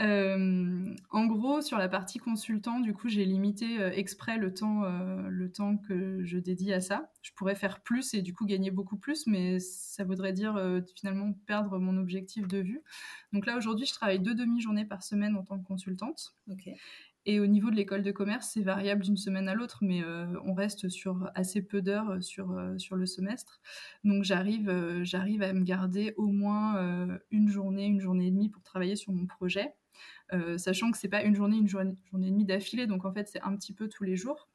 Euh, 0.01 0.95
en 1.11 1.27
gros, 1.27 1.61
sur 1.61 1.79
la 1.79 1.89
partie 1.89 2.19
consultant, 2.19 2.81
du 2.81 2.95
coup, 2.95 3.09
j'ai 3.09 3.25
limité 3.25 3.81
euh, 3.81 3.91
exprès 3.93 4.39
le 4.39 4.53
temps, 4.53 4.85
euh, 4.85 5.29
le 5.29 5.51
temps 5.51 5.77
que 5.77 6.25
je 6.25 6.39
dédie 6.39 6.73
à 6.73 6.81
ça. 6.81 7.11
Je 7.23 7.33
pourrais 7.33 7.55
faire 7.55 7.81
plus 7.81 8.15
et 8.15 8.23
du 8.23 8.35
coup 8.35 8.47
gagner 8.47 8.71
beaucoup 8.71 8.97
plus, 8.97 9.27
mais 9.27 9.59
ça 9.61 10.05
voudrait 10.05 10.33
dire 10.33 10.61
finalement 10.95 11.33
perdre 11.47 11.79
mon 11.79 11.97
objectif 11.97 12.47
de 12.47 12.59
vue. 12.59 12.83
Donc 13.33 13.47
là, 13.47 13.57
aujourd'hui, 13.57 13.87
je 13.87 13.95
travaille 13.95 14.21
deux 14.21 14.35
demi-journées 14.35 14.85
par 14.85 15.03
semaine 15.03 15.37
en 15.37 15.43
tant 15.43 15.59
que 15.59 15.65
consultante. 15.65 16.35
Et 17.27 17.41
au 17.41 17.47
niveau 17.47 17.71
de 17.71 17.77
l'école 17.77 18.03
de 18.03 18.13
commerce, 18.13 18.51
c'est 18.53 18.61
variable 18.61 19.03
d'une 19.03 19.17
semaine 19.17 19.49
à 19.49 19.55
l'autre, 19.55 19.79
mais 19.81 20.03
on 20.45 20.53
reste 20.53 20.89
sur 20.91 21.31
assez 21.35 21.63
peu 21.63 21.81
d'heures 21.81 22.23
sur, 22.23 22.55
sur 22.77 22.97
le 22.97 23.07
semestre. 23.07 23.61
Donc 24.05 24.25
j'arrive, 24.25 25.01
j'arrive 25.03 25.43
à 25.43 25.53
me 25.55 25.63
garder 25.63 26.13
au 26.19 26.27
moins 26.27 27.19
une 27.31 27.49
journée, 27.49 27.87
une 27.87 28.01
journée 28.01 28.27
et 28.27 28.31
demie 28.31 28.51
pour 28.51 28.63
travailler 28.63 28.95
sur 28.95 29.13
mon 29.13 29.27
projet, 29.27 29.75
sachant 30.59 30.91
que 30.91 30.99
c'est 30.99 31.09
pas 31.09 31.23
une 31.23 31.35
journée, 31.35 31.57
une 31.57 31.69
journée, 31.69 31.97
journée 32.11 32.27
et 32.29 32.31
demie 32.31 32.45
d'affilée, 32.45 32.87
donc 32.87 33.07
en 33.07 33.13
fait 33.13 33.27
c'est 33.27 33.41
un 33.41 33.57
petit 33.57 33.73
peu 33.73 33.89
tous 33.89 34.05
les 34.05 34.17
jours. 34.17 34.51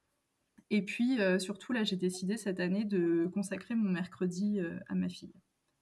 Et 0.69 0.85
puis 0.85 1.17
surtout 1.39 1.73
là, 1.73 1.83
j'ai 1.83 1.95
décidé 1.95 2.37
cette 2.37 2.59
année 2.59 2.85
de 2.85 3.27
consacrer 3.33 3.73
mon 3.73 3.89
mercredi 3.89 4.59
à 4.87 4.93
ma 4.93 5.09
fille. 5.09 5.33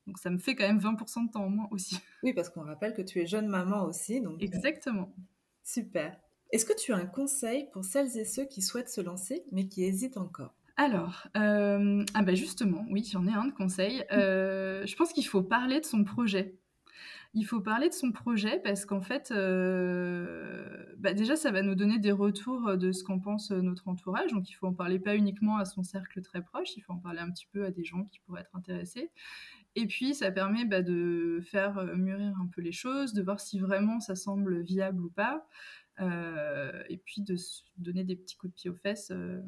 Donc 0.05 0.19
ça 0.19 0.29
me 0.29 0.37
fait 0.37 0.55
quand 0.55 0.65
même 0.65 0.79
20% 0.79 1.27
de 1.27 1.31
temps 1.33 1.43
en 1.43 1.49
moins 1.49 1.67
aussi. 1.71 1.99
Oui, 2.23 2.31
parce 2.31 2.49
qu'on 2.49 2.63
rappelle 2.63 2.93
que 2.93 3.01
tu 3.01 3.19
es 3.19 3.25
jeune 3.25 3.47
maman 3.47 3.83
aussi. 3.83 4.21
Donc, 4.21 4.41
Exactement. 4.41 5.13
Super. 5.63 6.17
Est-ce 6.51 6.65
que 6.65 6.77
tu 6.77 6.93
as 6.93 6.97
un 6.97 7.05
conseil 7.05 7.67
pour 7.71 7.83
celles 7.83 8.17
et 8.17 8.25
ceux 8.25 8.45
qui 8.45 8.61
souhaitent 8.61 8.89
se 8.89 9.01
lancer 9.01 9.43
mais 9.51 9.67
qui 9.67 9.83
hésitent 9.83 10.17
encore? 10.17 10.53
Alors, 10.77 11.27
euh, 11.35 12.05
ah 12.13 12.21
bah 12.21 12.35
justement, 12.35 12.85
oui, 12.91 13.03
j'en 13.11 13.25
ai 13.27 13.33
un 13.33 13.45
de 13.45 13.51
conseil. 13.51 14.03
Euh, 14.11 14.85
je 14.85 14.95
pense 14.95 15.11
qu'il 15.11 15.25
faut 15.25 15.41
parler 15.41 15.79
de 15.79 15.85
son 15.85 16.03
projet. 16.03 16.55
il 17.33 17.43
faut 17.45 17.61
parler 17.61 17.89
de 17.89 17.93
son 17.93 18.11
projet 18.11 18.59
parce 18.63 18.85
qu'en 18.85 19.01
fait, 19.01 19.31
euh, 19.31 20.67
bah, 20.97 21.13
déjà, 21.13 21.35
ça 21.35 21.51
va 21.51 21.63
nous 21.63 21.75
donner 21.75 21.97
des 21.99 22.11
retours 22.11 22.77
de 22.77 22.91
ce 22.91 23.03
qu'en 23.03 23.19
pense 23.19 23.51
notre 23.51 23.87
entourage. 23.87 24.31
Donc, 24.33 24.49
il 24.51 24.53
faut 24.53 24.67
en 24.67 24.73
parler 24.73 24.99
pas 24.99 25.15
uniquement 25.15 25.57
à 25.57 25.65
son 25.65 25.83
cercle 25.83 26.21
très 26.21 26.43
proche, 26.43 26.77
il 26.77 26.81
faut 26.81 26.93
en 26.93 26.99
parler 26.99 27.19
un 27.19 27.31
petit 27.31 27.47
peu 27.51 27.65
à 27.65 27.71
des 27.71 27.83
gens 27.83 28.05
qui 28.05 28.19
pourraient 28.19 28.41
être 28.41 28.55
intéressés. 28.55 29.09
Et 29.75 29.87
puis, 29.87 30.13
ça 30.13 30.31
permet 30.31 30.65
bah, 30.65 30.83
de 30.83 31.39
faire 31.43 31.83
mûrir 31.95 32.35
un 32.39 32.47
peu 32.47 32.61
les 32.61 32.71
choses, 32.71 33.13
de 33.13 33.23
voir 33.23 33.39
si 33.39 33.59
vraiment 33.59 33.99
ça 33.99 34.15
semble 34.15 34.61
viable 34.61 35.03
ou 35.03 35.09
pas. 35.09 35.47
Euh, 35.99 36.83
et 36.89 36.97
puis 36.97 37.21
de 37.21 37.35
se 37.35 37.63
donner 37.77 38.03
des 38.03 38.15
petits 38.15 38.37
coups 38.37 38.53
de 38.53 38.55
pied 38.55 38.69
aux 38.69 38.75
fesses 38.75 39.09
euh, 39.11 39.41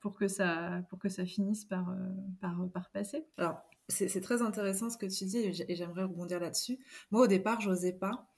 pour 0.00 0.14
que 0.14 0.28
ça, 0.28 0.82
pour 0.90 0.98
que 0.98 1.08
ça 1.08 1.24
finisse 1.24 1.64
par, 1.64 1.88
euh, 1.90 1.96
par, 2.40 2.68
par 2.72 2.90
passer. 2.90 3.26
Alors, 3.38 3.62
c'est 3.88 4.20
très 4.20 4.42
intéressant 4.42 4.90
ce 4.90 4.96
que 4.96 5.06
tu 5.06 5.24
dis 5.24 5.38
et 5.38 5.74
j'aimerais 5.74 6.04
rebondir 6.04 6.40
là-dessus. 6.40 6.78
Moi, 7.10 7.22
au 7.22 7.26
départ, 7.26 7.60
j'osais 7.60 7.92
pas. 7.92 8.28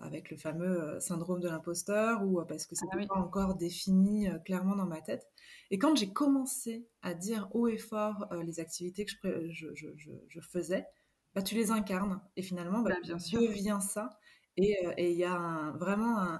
avec 0.00 0.30
le 0.30 0.36
fameux 0.36 1.00
syndrome 1.00 1.40
de 1.40 1.48
l'imposteur 1.48 2.22
ou 2.24 2.40
parce 2.46 2.66
que 2.66 2.76
c'était 2.76 3.02
ah 3.02 3.06
pas 3.08 3.20
encore 3.20 3.56
défini 3.56 4.28
clairement 4.44 4.76
dans 4.76 4.86
ma 4.86 5.00
tête. 5.00 5.26
Et 5.70 5.78
quand 5.78 5.96
j'ai 5.96 6.12
commencé 6.12 6.86
à 7.02 7.14
dire 7.14 7.48
haut 7.50 7.66
et 7.66 7.78
fort 7.78 8.28
les 8.44 8.60
activités 8.60 9.04
que 9.04 9.10
je, 9.50 9.74
je, 9.74 9.88
je, 9.96 10.12
je, 10.28 10.40
faisais, 10.40 10.86
bah, 11.34 11.42
tu 11.42 11.56
les 11.56 11.72
incarnes 11.72 12.20
et 12.36 12.42
finalement, 12.42 12.80
bah, 12.80 12.90
bah 12.90 13.00
bien 13.02 13.16
devient 13.16 13.80
ça. 13.80 14.18
Euh, 14.58 14.92
et 14.96 15.12
il 15.12 15.16
y 15.16 15.24
a 15.24 15.72
vraiment 15.76 16.38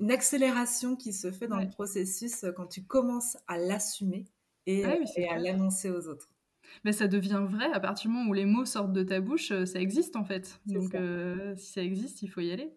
une 0.00 0.10
accélération 0.10 0.96
qui 0.96 1.12
se 1.12 1.30
fait 1.30 1.46
dans 1.46 1.60
le 1.60 1.68
processus 1.68 2.44
euh, 2.44 2.52
quand 2.52 2.66
tu 2.66 2.84
commences 2.84 3.36
à 3.46 3.58
l'assumer 3.58 4.26
et, 4.66 4.84
à 4.84 5.38
l'annoncer 5.38 5.90
aux 5.90 6.08
autres. 6.08 6.30
Mais 6.84 6.92
ça 6.92 7.06
devient 7.06 7.44
vrai 7.48 7.70
à 7.72 7.78
partir 7.78 8.10
du 8.10 8.16
moment 8.16 8.30
où 8.30 8.32
les 8.32 8.46
mots 8.46 8.64
sortent 8.64 8.92
de 8.92 9.02
ta 9.02 9.20
bouche, 9.20 9.52
euh, 9.52 9.66
ça 9.66 9.80
existe 9.80 10.16
en 10.16 10.24
fait. 10.24 10.60
Donc 10.66 10.96
si 11.56 11.72
ça 11.72 11.82
existe, 11.82 12.22
il 12.22 12.28
faut 12.28 12.40
y 12.40 12.50
aller. 12.50 12.72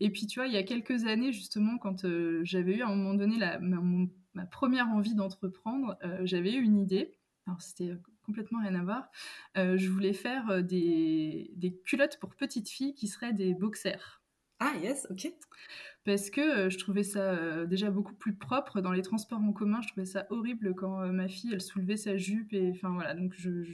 Et 0.00 0.10
puis 0.10 0.26
tu 0.26 0.38
vois, 0.38 0.46
il 0.46 0.54
y 0.54 0.56
a 0.56 0.62
quelques 0.62 1.04
années 1.06 1.32
justement, 1.32 1.76
quand 1.78 2.06
j'avais 2.42 2.76
eu 2.76 2.82
à 2.82 2.88
un 2.88 2.94
moment 2.94 3.14
donné 3.14 3.36
la, 3.36 3.58
ma, 3.58 4.46
première 4.46 4.88
envie 4.88 5.14
d'entreprendre, 5.14 5.98
j'avais 6.22 6.54
eu 6.54 6.62
une 6.62 6.78
idée. 6.78 7.12
Alors 7.46 7.60
c'était 7.60 7.96
complètement 8.24 8.60
rien 8.60 8.74
à 8.74 8.82
voir. 8.82 9.08
Euh, 9.56 9.76
je 9.76 9.88
voulais 9.90 10.12
faire 10.12 10.50
euh, 10.50 10.62
des, 10.62 11.50
des, 11.56 11.74
culottes 11.84 12.18
pour 12.18 12.34
petites 12.34 12.68
filles 12.68 12.94
qui 12.94 13.08
seraient 13.08 13.32
des 13.32 13.54
boxers. 13.54 14.22
Ah 14.60 14.72
yes, 14.82 15.06
ok. 15.10 15.32
Parce 16.04 16.30
que 16.30 16.40
euh, 16.40 16.70
je 16.70 16.78
trouvais 16.78 17.02
ça 17.02 17.66
déjà 17.66 17.90
beaucoup 17.90 18.14
plus 18.14 18.34
propre 18.34 18.80
dans 18.80 18.92
les 18.92 19.02
transports 19.02 19.40
en 19.40 19.52
commun. 19.52 19.80
Je 19.82 19.88
trouvais 19.88 20.06
ça 20.06 20.26
horrible 20.30 20.74
quand 20.74 21.06
ma 21.12 21.28
fille 21.28 21.52
elle 21.52 21.60
soulevait 21.60 21.96
sa 21.96 22.16
jupe 22.16 22.52
et 22.52 22.70
enfin 22.70 22.90
voilà 22.90 23.14
donc 23.14 23.34
je, 23.36 23.64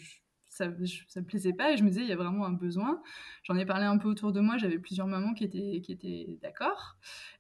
ça, 0.48 0.66
ça 1.08 1.20
me 1.20 1.26
plaisait 1.26 1.52
pas 1.52 1.72
et 1.72 1.76
je 1.76 1.84
me 1.84 1.88
disais 1.88 2.02
il 2.02 2.08
y 2.08 2.12
a 2.12 2.16
vraiment 2.16 2.46
un 2.46 2.52
besoin. 2.52 3.02
J'en 3.44 3.56
ai 3.56 3.66
parlé 3.66 3.84
un 3.84 3.98
peu 3.98 4.08
autour 4.08 4.32
de 4.32 4.40
moi. 4.40 4.58
J'avais 4.58 4.78
plusieurs 4.78 5.06
mamans 5.06 5.34
qui 5.34 5.44
étaient 5.44 5.80
qui 5.82 5.92
étaient 5.92 6.38
d'accord 6.42 6.96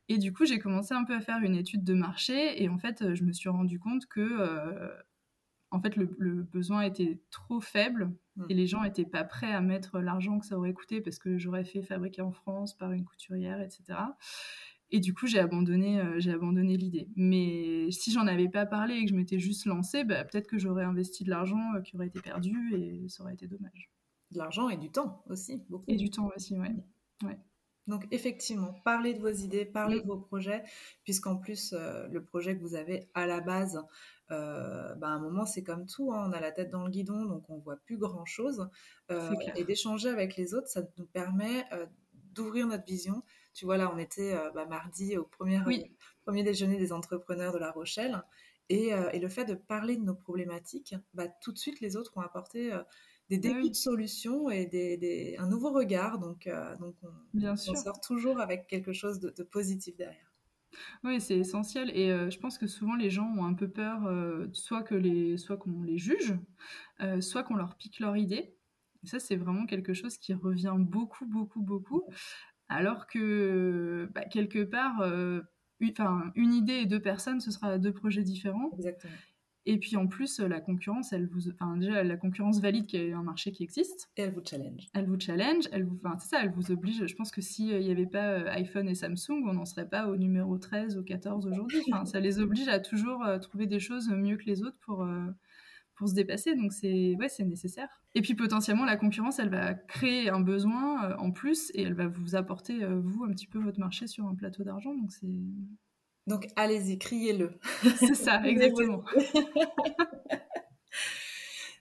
et 0.08 0.18
du 0.18 0.32
coup 0.32 0.44
j'ai 0.44 0.58
commencé 0.58 0.94
un 0.94 1.04
peu 1.04 1.14
à 1.14 1.20
faire 1.20 1.38
une 1.42 1.54
étude 1.56 1.84
de 1.84 1.94
marché 1.94 2.62
et 2.62 2.68
en 2.68 2.78
fait 2.78 3.14
je 3.14 3.24
me 3.24 3.32
suis 3.32 3.48
rendu 3.48 3.78
compte 3.78 4.06
que 4.06 4.22
en 5.70 5.80
fait, 5.80 5.96
le, 5.96 6.42
besoin 6.42 6.82
était 6.82 7.20
trop 7.30 7.60
faible 7.60 8.12
mm. 8.36 8.44
et 8.48 8.54
les 8.54 8.66
gens 8.66 8.82
n'étaient 8.82 9.04
pas 9.04 9.24
prêts 9.24 9.52
à 9.52 9.60
mettre 9.60 10.00
l'argent 10.00 10.38
que 10.38 10.46
ça 10.46 10.58
aurait 10.58 10.72
coûté 10.72 11.00
parce 11.00 11.18
que 11.18 11.38
j'aurais 11.38 11.64
fait 11.64 11.82
fabriquer 11.82 12.22
en 12.22 12.32
France 12.32 12.76
par 12.76 12.92
une 12.92 13.04
couturière, 13.04 13.60
etc. 13.60 13.98
Et 14.92 14.98
du 14.98 15.14
coup, 15.14 15.26
j'ai 15.28 15.38
abandonné, 15.38 16.00
euh, 16.00 16.18
j'ai 16.18 16.32
abandonné 16.32 16.76
l'idée. 16.76 17.08
Mais 17.14 17.90
si 17.92 18.10
j'en 18.10 18.26
avais 18.26 18.48
pas 18.48 18.66
parlé 18.66 18.96
et 18.96 19.04
que 19.04 19.10
je 19.10 19.14
m'étais 19.14 19.38
juste 19.38 19.64
lancée, 19.66 20.02
bah, 20.02 20.24
peut-être 20.24 20.48
que 20.48 20.58
j'aurais 20.58 20.84
investi 20.84 21.22
de 21.22 21.30
l'argent 21.30 21.74
euh, 21.76 21.80
qui 21.80 21.94
aurait 21.94 22.08
été 22.08 22.20
perdu 22.20 22.74
et 22.74 23.08
ça 23.08 23.22
aurait 23.22 23.34
été 23.34 23.46
dommage. 23.46 23.90
De 24.32 24.38
l'argent 24.38 24.68
et 24.68 24.76
du 24.76 24.90
temps 24.90 25.22
aussi, 25.28 25.62
beaucoup. 25.68 25.84
Et 25.86 25.96
du 25.96 26.10
temps 26.10 26.30
aussi, 26.34 26.58
ouais. 26.58 26.74
ouais. 27.24 27.38
Donc 27.86 28.06
effectivement, 28.10 28.74
parlez 28.84 29.14
de 29.14 29.20
vos 29.20 29.30
idées, 29.30 29.64
parlez 29.64 30.00
de 30.00 30.06
vos 30.06 30.18
projets, 30.18 30.62
puisqu'en 31.02 31.36
plus, 31.36 31.72
euh, 31.72 32.06
le 32.08 32.22
projet 32.22 32.56
que 32.56 32.62
vous 32.62 32.74
avez 32.74 33.08
à 33.14 33.26
la 33.26 33.40
base, 33.40 33.82
euh, 34.30 34.94
bah, 34.94 35.08
à 35.08 35.10
un 35.10 35.18
moment, 35.18 35.44
c'est 35.44 35.62
comme 35.62 35.86
tout, 35.86 36.12
hein, 36.12 36.26
on 36.28 36.32
a 36.32 36.40
la 36.40 36.52
tête 36.52 36.70
dans 36.70 36.84
le 36.84 36.90
guidon, 36.90 37.24
donc 37.24 37.48
on 37.50 37.58
voit 37.58 37.76
plus 37.76 37.96
grand-chose. 37.96 38.68
Euh, 39.10 39.32
et 39.56 39.64
d'échanger 39.64 40.08
avec 40.08 40.36
les 40.36 40.54
autres, 40.54 40.68
ça 40.68 40.82
nous 40.98 41.06
permet 41.06 41.64
d'ouvrir 42.32 42.66
notre 42.66 42.84
vision. 42.84 43.22
Tu 43.54 43.64
vois, 43.64 43.76
là, 43.76 43.90
on 43.92 43.98
était 43.98 44.36
bah, 44.54 44.66
mardi 44.66 45.16
au 45.16 45.24
premier, 45.24 45.60
premier 46.22 46.44
déjeuner 46.44 46.78
des 46.78 46.92
entrepreneurs 46.92 47.52
de 47.52 47.58
La 47.58 47.72
Rochelle. 47.72 48.22
Et, 48.68 48.92
le 48.92 49.28
fait 49.28 49.44
de 49.44 49.54
parler 49.54 49.96
de 49.96 50.04
nos 50.04 50.14
problématiques, 50.14 50.94
bah, 51.12 51.26
tout 51.26 51.50
de 51.50 51.58
suite, 51.58 51.80
les 51.80 51.96
autres 51.96 52.16
ont 52.16 52.20
apporté 52.20 52.70
des 53.30 53.38
débuts 53.38 53.70
de 53.70 53.74
solutions 53.74 54.50
et 54.50 54.66
des, 54.66 55.36
un 55.38 55.46
nouveau 55.46 55.70
regard. 55.70 56.18
Donc, 56.18 56.46
euh, 56.48 56.76
donc 56.76 56.96
on, 57.34 57.56
sort 57.56 58.00
toujours 58.00 58.40
avec 58.40 58.66
quelque 58.66 58.92
chose 58.92 59.20
de, 59.20 59.42
positif 59.44 59.96
derrière. 59.96 60.32
Oui, 61.04 61.20
c'est 61.20 61.38
essentiel. 61.38 61.90
Et 61.94 62.10
euh, 62.10 62.28
je 62.30 62.38
pense 62.38 62.58
que 62.58 62.66
souvent 62.66 62.96
les 62.96 63.08
gens 63.08 63.32
ont 63.36 63.44
un 63.44 63.54
peu 63.54 63.68
peur, 63.68 64.04
euh, 64.06 64.48
soit 64.52 64.82
que 64.82 64.96
les, 64.96 65.36
soit 65.36 65.56
qu'on 65.56 65.82
les 65.82 65.98
juge, 65.98 66.34
soit 67.20 67.44
qu'on 67.44 67.54
leur 67.54 67.76
pique 67.76 68.00
leur 68.00 68.16
idée. 68.16 68.54
ça, 69.04 69.20
c'est 69.20 69.36
vraiment 69.36 69.64
quelque 69.64 69.94
chose 69.94 70.18
qui 70.18 70.34
revient 70.34 70.74
beaucoup, 70.76 71.26
beaucoup, 71.26 71.62
beaucoup. 71.62 72.02
Alors 72.68 73.06
que 73.06 74.08
bah, 74.12 74.24
quelque 74.24 74.64
part, 74.64 75.02
une, 75.80 76.32
une 76.34 76.54
idée 76.54 76.74
et 76.74 76.86
deux 76.86 77.00
personnes, 77.00 77.40
ce 77.40 77.52
sera 77.52 77.78
deux 77.78 77.92
projets 77.92 78.22
différents. 78.22 78.70
Exactement. 78.76 79.12
Et 79.70 79.78
puis 79.78 79.96
en 79.96 80.08
plus, 80.08 80.40
la 80.40 80.60
concurrence, 80.60 81.12
elle 81.12 81.28
vous, 81.28 81.48
enfin 81.48 81.76
déjà 81.76 82.02
la 82.02 82.16
concurrence 82.16 82.60
valide 82.60 82.86
qu'il 82.86 83.06
y 83.06 83.12
a 83.12 83.16
un 83.16 83.22
marché 83.22 83.52
qui 83.52 83.62
existe. 83.62 84.10
Et 84.16 84.22
elle 84.22 84.32
vous 84.32 84.42
challenge. 84.44 84.88
Elle 84.94 85.06
vous 85.06 85.20
challenge, 85.20 85.68
elle 85.70 85.84
vous, 85.84 85.96
enfin 86.04 86.18
c'est 86.18 86.30
ça, 86.30 86.42
elle 86.42 86.50
vous 86.50 86.72
oblige. 86.72 87.06
Je 87.06 87.14
pense 87.14 87.30
que 87.30 87.40
s'il 87.40 87.78
n'y 87.78 87.92
avait 87.92 88.08
pas 88.08 88.30
euh, 88.30 88.50
iPhone 88.50 88.88
et 88.88 88.96
Samsung, 88.96 89.44
on 89.46 89.52
n'en 89.52 89.64
serait 89.64 89.88
pas 89.88 90.08
au 90.08 90.16
numéro 90.16 90.58
13 90.58 90.98
ou 90.98 91.04
14 91.04 91.46
aujourd'hui. 91.46 91.78
Enfin, 91.86 92.04
ça 92.04 92.18
les 92.18 92.40
oblige 92.40 92.66
à 92.66 92.80
toujours 92.80 93.22
euh, 93.22 93.38
trouver 93.38 93.68
des 93.68 93.78
choses 93.78 94.08
mieux 94.10 94.36
que 94.36 94.46
les 94.46 94.64
autres 94.64 94.78
pour 94.80 95.04
euh, 95.04 95.28
pour 95.94 96.08
se 96.08 96.14
dépasser. 96.14 96.56
Donc 96.56 96.72
c'est 96.72 97.14
ouais, 97.20 97.28
c'est 97.28 97.44
nécessaire. 97.44 98.02
Et 98.16 98.22
puis 98.22 98.34
potentiellement 98.34 98.84
la 98.84 98.96
concurrence, 98.96 99.38
elle 99.38 99.50
va 99.50 99.74
créer 99.74 100.30
un 100.30 100.40
besoin 100.40 101.16
en 101.18 101.30
plus 101.30 101.70
et 101.74 101.82
elle 101.82 101.94
va 101.94 102.08
vous 102.08 102.34
apporter 102.34 102.84
vous 102.84 103.22
un 103.22 103.30
petit 103.30 103.46
peu 103.46 103.60
votre 103.60 103.78
marché 103.78 104.08
sur 104.08 104.26
un 104.26 104.34
plateau 104.34 104.64
d'argent. 104.64 104.92
Donc 104.96 105.12
c'est 105.12 105.28
donc 106.26 106.46
allez-y, 106.56 106.98
criez-le. 106.98 107.58
C'est 107.96 108.14
ça, 108.14 108.42
exactement. 108.46 109.04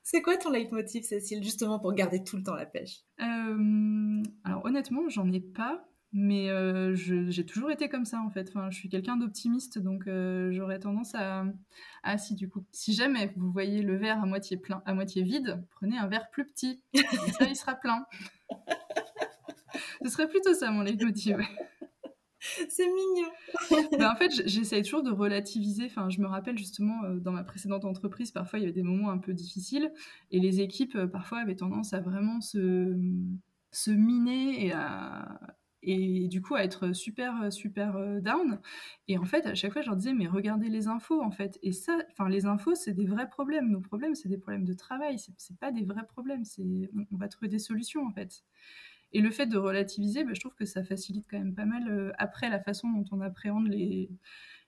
C'est 0.04 0.24
quoi 0.24 0.38
ton 0.38 0.50
leitmotiv, 0.50 1.04
Cécile, 1.04 1.44
justement 1.44 1.78
pour 1.78 1.94
garder 1.94 2.24
tout 2.24 2.36
le 2.36 2.42
temps 2.42 2.56
la 2.56 2.66
pêche? 2.66 3.02
Euh, 3.22 4.24
Alors 4.44 4.66
honnêtement, 4.66 5.08
j'en 5.08 5.32
ai 5.32 5.40
pas, 5.40 5.88
mais 6.14 6.50
euh, 6.50 6.96
j'ai 6.96 7.46
toujours 7.46 7.70
été 7.70 7.90
comme 7.90 8.06
ça 8.06 8.20
en 8.20 8.32
fait. 8.32 8.50
Enfin, 8.50 8.72
je 8.72 8.78
suis 8.80 8.90
quelqu'un 8.90 9.18
d'optimiste, 9.18 9.78
donc 9.78 10.08
euh, 10.08 10.52
j'aurais 10.52 10.80
tendance 10.80 11.14
à... 11.14 11.46
Ah 12.02 12.18
si, 12.18 12.34
du 12.34 12.50
coup, 12.50 12.66
si 12.72 12.94
jamais 12.94 13.32
vous 13.36 13.52
voyez 13.52 13.84
le 13.84 13.98
verre 13.98 14.20
à 14.20 14.26
moitié 14.26 14.58
plein, 14.58 14.82
à 14.88 14.96
moitié 14.96 15.22
vide, 15.22 15.64
prenez 15.70 16.00
un 16.00 16.08
verre 16.08 16.32
plus 16.32 16.46
petit. 16.48 16.82
ça, 17.38 17.46
il 17.48 17.56
sera 17.56 17.76
plein. 17.76 18.04
Ce 20.04 20.10
serait 20.10 20.28
plutôt 20.28 20.56
ça 20.56 20.72
mon 20.72 20.82
leitmotiv. 20.82 21.38
C'est 22.70 22.88
mignon. 22.88 24.10
En 24.10 24.16
fait, 24.16 24.32
j'essaye 24.46 24.84
toujours 24.84 25.04
de 25.04 25.12
relativiser. 25.12 25.86
Enfin, 25.86 26.10
je 26.10 26.22
me 26.22 26.28
rappelle 26.28 26.58
justement 26.58 27.04
euh, 27.04 27.20
dans 27.20 27.32
ma 27.32 27.44
précédente 27.44 27.86
entreprise, 27.86 28.32
parfois 28.32 28.60
il 28.60 28.64
y 28.64 28.66
avait 28.66 28.74
des 28.74 28.84
moments 28.84 29.10
un 29.10 29.18
peu 29.18 29.34
difficiles 29.34 29.92
et 30.32 30.40
les 30.40 30.62
équipes 30.62 30.96
euh, 30.96 31.08
parfois 31.08 31.40
avaient 31.40 31.56
tendance 31.56 31.94
à 31.94 32.00
vraiment 32.00 32.40
se, 32.42 32.96
se 33.72 33.92
miner 33.92 34.74
et 35.82 36.28
du 36.28 36.42
coup 36.42 36.56
à 36.56 36.64
être 36.64 36.94
super 36.94 37.52
super 37.52 37.96
euh, 37.96 38.20
down. 38.20 38.60
Et 39.08 39.18
en 39.18 39.26
fait 39.26 39.46
à 39.46 39.56
chaque 39.56 39.74
fois 39.74 39.82
je 39.82 39.88
leur 39.88 39.96
disais 39.96 40.14
mais 40.14 40.28
regardez 40.28 40.70
les 40.70 40.88
infos 40.88 41.22
en 41.22 41.32
fait. 41.32 41.60
Et 41.62 41.72
ça 41.72 41.98
enfin 42.12 42.30
les 42.30 42.46
infos 42.46 42.76
c'est 42.76 42.94
des 42.94 43.06
vrais 43.06 43.30
problèmes. 43.30 43.70
Nos 43.70 43.82
problèmes 43.82 44.16
c'est 44.16 44.30
des 44.30 44.38
problèmes 44.38 44.66
de 44.66 44.74
travail. 44.74 45.18
C'est 45.38 45.58
pas 45.58 45.72
des 45.72 45.84
vrais 45.84 46.06
problèmes. 46.06 46.46
C'est 46.46 46.64
on, 47.12 47.18
va 47.18 47.28
trouver 47.28 47.50
des 47.50 47.60
solutions 47.60 48.06
en 48.06 48.12
fait 48.12 48.44
et 49.12 49.22
le 49.22 49.32
fait 49.32 49.48
de 49.48 49.58
relativiser, 49.58 50.24
bah, 50.24 50.34
je 50.34 50.40
trouve 50.40 50.56
que 50.56 50.66
ça 50.66 50.84
facilite 50.84 51.26
quand 51.30 51.40
même 51.40 51.56
pas 51.56 51.66
mal 51.66 51.90
euh, 51.90 52.12
après 52.18 52.50
la 52.50 52.60
façon 52.60 52.90
dont 52.90 53.06
on 53.12 53.22
appréhende 53.22 53.68
les, 53.68 54.10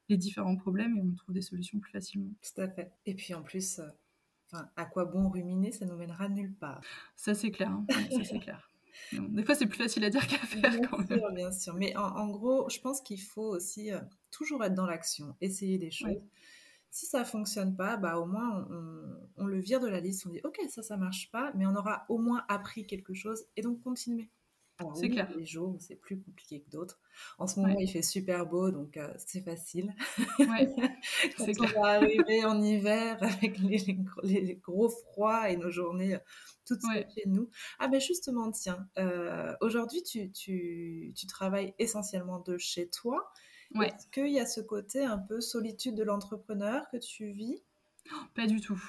les, 0.09 0.17
différents 0.17 0.55
problèmes 0.55 0.97
et 0.97 1.01
on 1.01 1.13
trouve 1.13 1.33
des 1.33 1.41
solutions 1.41 1.79
plus 1.79 1.91
facilement. 1.91 2.31
Tout 2.41 2.61
à 2.61 2.67
fait. 2.67 2.91
Et 3.05 3.13
puis 3.13 3.33
en 3.33 3.43
plus, 3.43 3.79
euh, 3.79 4.59
à 4.75 4.85
quoi 4.85 5.05
bon 5.05 5.29
ruminer 5.29 5.71
Ça 5.71 5.85
nous 5.85 5.95
mènera 5.95 6.27
nulle 6.27 6.53
part. 6.53 6.81
Ça 7.15 7.33
c'est 7.33 7.51
clair. 7.51 7.69
Hein. 7.69 7.85
ça 7.89 8.23
c'est 8.23 8.39
clair. 8.39 8.69
des 9.11 9.43
fois, 9.43 9.55
c'est 9.55 9.67
plus 9.67 9.77
facile 9.77 10.03
à 10.03 10.09
dire 10.09 10.25
qu'à 10.25 10.37
faire 10.37 10.71
bien 10.71 10.87
quand 10.87 11.05
sûr, 11.05 11.31
Bien 11.33 11.51
sûr, 11.51 11.75
mais 11.75 11.95
en, 11.95 12.27
gros, 12.29 12.67
je 12.69 12.79
pense 12.79 13.01
qu'il 13.01 13.21
faut 13.21 13.55
aussi 13.55 13.91
euh, 13.91 13.99
toujours 14.31 14.63
être 14.63 14.73
dans 14.73 14.87
l'action, 14.87 15.35
essayer 15.39 15.77
des 15.77 15.91
choses. 15.91 16.21
Si 16.93 17.05
ça 17.05 17.23
fonctionne 17.23 17.75
pas, 17.77 17.95
bah 17.95 18.19
au 18.19 18.25
moins 18.25 18.67
on, 18.69 19.43
on, 19.43 19.45
le 19.45 19.59
vire 19.59 19.79
de 19.79 19.87
la 19.87 20.01
liste. 20.01 20.25
On 20.27 20.29
dit 20.29 20.41
ok, 20.43 20.59
ça 20.69 20.83
ça 20.83 20.97
marche 20.97 21.31
pas, 21.31 21.53
mais 21.55 21.65
on 21.65 21.73
aura 21.75 22.05
au 22.09 22.17
moins 22.17 22.43
appris 22.49 22.85
quelque 22.85 23.13
chose 23.13 23.45
et 23.55 23.61
donc 23.61 23.81
continuer 23.81 24.29
Alors, 24.77 24.97
c'est 24.97 25.07
clair. 25.07 25.31
Les 25.37 25.45
jours 25.45 25.77
c'est 25.79 25.95
plus 25.95 26.21
compliqué 26.21 26.61
que 26.61 26.69
d'autres. 26.69 26.99
En 27.37 27.47
ce 27.47 27.61
moment, 27.61 27.79
il 27.79 27.89
fait 27.89 28.01
super 28.01 28.45
beau, 28.45 28.71
donc 28.71 28.97
euh, 28.97 29.09
c'est 29.17 29.39
facile. 29.39 29.95
Ouais, 30.39 30.67
c'est 31.37 31.53
clair. 31.53 31.73
On 31.77 31.81
va 31.81 31.87
arriver 31.93 32.43
en 32.43 32.61
hiver 32.61 33.17
avec 33.21 33.57
les, 33.59 34.59
gros 34.61 34.89
froids 34.89 35.49
et 35.49 35.55
nos 35.55 35.71
journées 35.71 36.15
euh, 36.15 36.19
toutes 36.65 36.81
seules 36.81 37.07
chez 37.15 37.23
nous. 37.25 37.49
Ah 37.79 37.87
ben 37.87 38.01
justement, 38.01 38.51
tiens, 38.51 38.85
euh, 38.97 39.55
aujourd'hui, 39.61 40.03
tu, 40.03 40.29
tu, 40.31 41.13
tu, 41.15 41.27
travailles 41.27 41.73
essentiellement 41.79 42.39
de 42.39 42.57
chez 42.57 42.89
toi. 42.89 43.31
Est-ce 43.75 44.07
qu'il 44.07 44.31
y 44.31 44.39
a 44.39 44.45
ce 44.45 44.61
côté 44.61 45.03
un 45.03 45.17
peu 45.17 45.39
solitude 45.41 45.95
de 45.95 46.03
l'entrepreneur 46.03 46.89
que 46.91 46.97
tu 46.97 47.31
vis? 47.31 47.61
Pas 48.35 48.47
du 48.47 48.59
tout. 48.59 48.81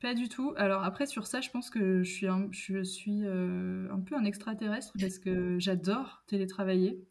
Pas 0.00 0.14
du 0.14 0.28
tout. 0.28 0.54
Alors 0.56 0.82
après 0.82 1.06
sur 1.06 1.26
ça, 1.26 1.40
je 1.40 1.50
pense 1.50 1.68
que 1.68 2.02
je 2.02 2.10
suis 2.10 2.26
un, 2.26 2.48
je 2.50 2.82
suis 2.82 3.24
euh, 3.24 3.88
un 3.92 4.00
peu 4.00 4.16
un 4.16 4.24
extraterrestre 4.24 4.92
parce 4.98 5.18
que 5.18 5.58
j'adore 5.58 6.22
télétravailler. 6.26 7.04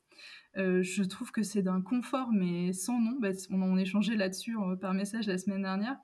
Euh, 0.57 0.81
je 0.81 1.03
trouve 1.03 1.31
que 1.31 1.43
c'est 1.43 1.61
d'un 1.61 1.81
confort, 1.81 2.31
mais 2.31 2.73
sans 2.73 2.99
nom. 2.99 3.17
Bah, 3.19 3.29
on 3.51 3.61
en 3.61 3.77
échangé 3.77 4.15
là-dessus 4.15 4.57
euh, 4.57 4.75
par 4.75 4.93
message 4.93 5.27
la 5.27 5.37
semaine 5.37 5.61
dernière. 5.61 5.97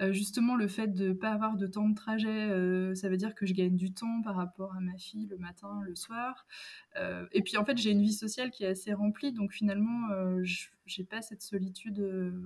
Euh, 0.00 0.12
justement, 0.12 0.56
le 0.56 0.68
fait 0.68 0.88
de 0.88 1.08
ne 1.08 1.12
pas 1.12 1.30
avoir 1.30 1.56
de 1.56 1.66
temps 1.66 1.88
de 1.88 1.94
trajet, 1.94 2.48
ça 2.94 3.08
veut 3.08 3.16
dire 3.16 3.34
que 3.34 3.46
je 3.46 3.54
gagne 3.54 3.76
du 3.76 3.92
temps 3.92 4.22
par 4.22 4.36
rapport 4.36 4.74
à 4.74 4.80
ma 4.80 4.96
fille 4.96 5.26
le 5.26 5.38
matin, 5.38 5.80
le 5.82 5.94
soir. 5.94 6.46
et 7.32 7.42
puis, 7.42 7.56
en 7.56 7.64
fait, 7.64 7.76
j'ai 7.78 7.90
une 7.90 8.02
vie 8.02 8.12
sociale 8.12 8.50
qui 8.50 8.64
est 8.64 8.68
assez 8.68 8.92
remplie. 8.92 9.32
Donc, 9.32 9.52
finalement, 9.52 10.08
je 10.42 10.68
n'ai 10.98 11.04
pas 11.04 11.22
cette 11.22 11.42
solitude 11.42 12.00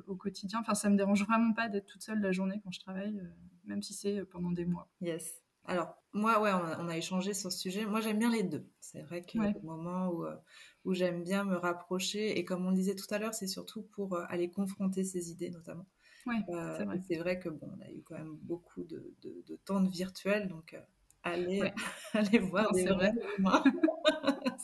au 0.07 0.17
quotidien. 0.17 0.61
Enfin, 0.61 0.75
ça 0.75 0.91
me 0.91 0.97
dérange 0.97 1.25
vraiment 1.25 1.53
pas 1.53 1.69
d'être 1.69 1.87
toute 1.87 2.03
seule 2.03 2.21
la 2.21 2.33
journée 2.33 2.61
quand 2.63 2.73
je 2.73 2.81
travaille, 2.81 3.21
même 3.65 3.83
si 3.83 3.95
c'est 3.95 4.25
pendant 4.27 4.51
des 4.51 4.67
mois. 4.67 4.89
Yes. 5.01 5.41
Alors, 5.67 5.97
moi, 6.15 6.41
ouais, 6.41 6.53
on 6.53 6.89
a, 6.89 6.97
échangé 6.97 7.35
sur 7.35 7.53
ce 7.53 7.59
sujet. 7.59 7.85
Moi, 7.85 8.01
j'aime 8.01 8.19
bien 8.19 8.31
les 8.31 8.45
deux. 8.45 8.65
C'est 8.81 9.03
vrai 9.03 9.23
qu'il 9.23 9.43
y 9.43 9.47
a 9.47 9.53
des 9.53 9.61
moments 9.61 10.09
où, 10.09 10.25
euh, 10.25 10.37
où 10.85 10.95
j'aime 10.95 11.23
bien 11.25 11.45
me 11.45 11.57
rapprocher. 11.57 12.39
Et 12.39 12.45
comme 12.45 12.65
on 12.65 12.71
le 12.71 12.77
disait 12.77 12.95
tout 12.95 13.13
à 13.13 13.19
l'heure, 13.19 13.35
c'est 13.35 13.49
surtout 13.49 13.83
pour 13.83 14.15
euh, 14.15 14.25
aller 14.29 14.49
confronter 14.49 15.05
ses 15.05 15.31
idées, 15.31 15.51
notamment. 15.51 15.87
Ouais, 16.27 16.37
euh, 16.51 16.75
c'est 16.79 16.85
vrai. 16.85 17.01
C'est 17.09 17.17
vrai 17.17 17.39
que, 17.41 17.49
bon, 17.49 17.69
on 17.77 17.83
a 17.83 17.91
eu 17.91 18.03
quand 18.03 18.17
même 18.17 18.37
beaucoup 18.43 18.85
de, 18.85 19.13
de, 19.23 19.57
temps 19.65 19.81
de 19.81 19.91
virtuel. 19.91 20.49
Donc, 20.49 20.77
allez, 21.25 21.73
allez 22.15 22.39
voir 22.39 22.73
des 22.73 22.87
vrais 22.87 23.13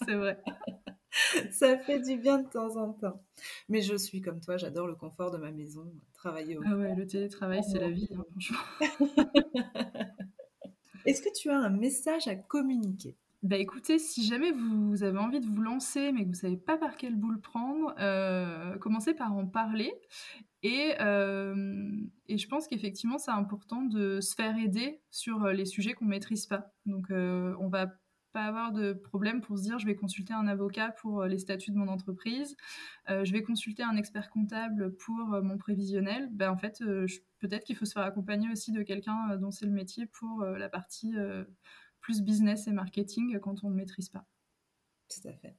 c'est 0.06 0.14
vrai. 0.14 0.40
Ça 1.52 1.78
fait 1.78 2.00
du 2.00 2.16
bien 2.16 2.38
de 2.38 2.48
temps 2.48 2.76
en 2.76 2.92
temps. 2.92 3.22
Mais 3.68 3.82
je 3.82 3.96
suis 3.96 4.20
comme 4.20 4.40
toi, 4.40 4.56
j'adore 4.56 4.86
le 4.86 4.94
confort 4.94 5.30
de 5.30 5.38
ma 5.38 5.50
maison, 5.50 5.92
travailler 6.12 6.56
au. 6.56 6.62
Ah 6.64 6.76
ouais, 6.76 6.94
le 6.94 7.06
télétravail, 7.06 7.62
c'est 7.64 7.78
la 7.78 7.90
vie, 7.90 8.08
hein, 8.14 8.24
franchement. 8.30 10.06
Est-ce 11.10 11.22
que 11.22 11.36
tu 11.36 11.50
as 11.50 11.58
un 11.58 11.70
message 11.70 12.28
à 12.28 12.36
communiquer? 12.36 13.16
Bah 13.42 13.56
écoutez, 13.56 13.98
si 13.98 14.24
jamais 14.24 14.52
vous 14.52 15.02
avez 15.02 15.18
envie 15.18 15.40
de 15.40 15.46
vous 15.46 15.60
lancer 15.60 16.12
mais 16.12 16.22
que 16.22 16.28
vous 16.28 16.34
savez 16.34 16.56
pas 16.56 16.76
par 16.76 16.96
quelle 16.96 17.16
boule 17.16 17.40
prendre, 17.40 17.92
euh, 17.98 18.78
commencez 18.78 19.12
par 19.12 19.34
en 19.34 19.44
parler. 19.44 19.92
Et, 20.62 20.94
euh, 21.00 21.90
et 22.28 22.38
je 22.38 22.46
pense 22.46 22.68
qu'effectivement, 22.68 23.18
c'est 23.18 23.32
important 23.32 23.82
de 23.82 24.20
se 24.20 24.36
faire 24.36 24.56
aider 24.56 25.00
sur 25.10 25.48
les 25.48 25.64
sujets 25.64 25.94
qu'on 25.94 26.04
maîtrise 26.04 26.46
pas. 26.46 26.70
Donc, 26.86 27.10
euh, 27.10 27.56
on 27.58 27.68
va 27.68 27.88
pas 28.32 28.44
avoir 28.44 28.72
de 28.72 28.92
problème 28.92 29.40
pour 29.40 29.58
se 29.58 29.62
dire 29.62 29.78
je 29.78 29.86
vais 29.86 29.96
consulter 29.96 30.32
un 30.32 30.46
avocat 30.46 30.90
pour 30.90 31.24
les 31.24 31.38
statuts 31.38 31.70
de 31.70 31.76
mon 31.76 31.88
entreprise, 31.88 32.56
je 33.08 33.32
vais 33.32 33.42
consulter 33.42 33.82
un 33.82 33.96
expert 33.96 34.30
comptable 34.30 34.94
pour 34.96 35.16
mon 35.42 35.58
prévisionnel. 35.58 36.28
Ben, 36.32 36.50
en 36.50 36.56
fait, 36.56 36.78
peut-être 37.38 37.64
qu'il 37.64 37.76
faut 37.76 37.84
se 37.84 37.92
faire 37.92 38.04
accompagner 38.04 38.50
aussi 38.50 38.72
de 38.72 38.82
quelqu'un 38.82 39.36
dont 39.36 39.50
c'est 39.50 39.66
le 39.66 39.72
métier 39.72 40.06
pour 40.06 40.44
la 40.44 40.68
partie 40.68 41.14
plus 42.00 42.22
business 42.22 42.66
et 42.66 42.72
marketing 42.72 43.38
quand 43.40 43.64
on 43.64 43.70
ne 43.70 43.74
maîtrise 43.76 44.08
pas. 44.08 44.24
Tout 45.08 45.28
à 45.28 45.32
fait. 45.32 45.56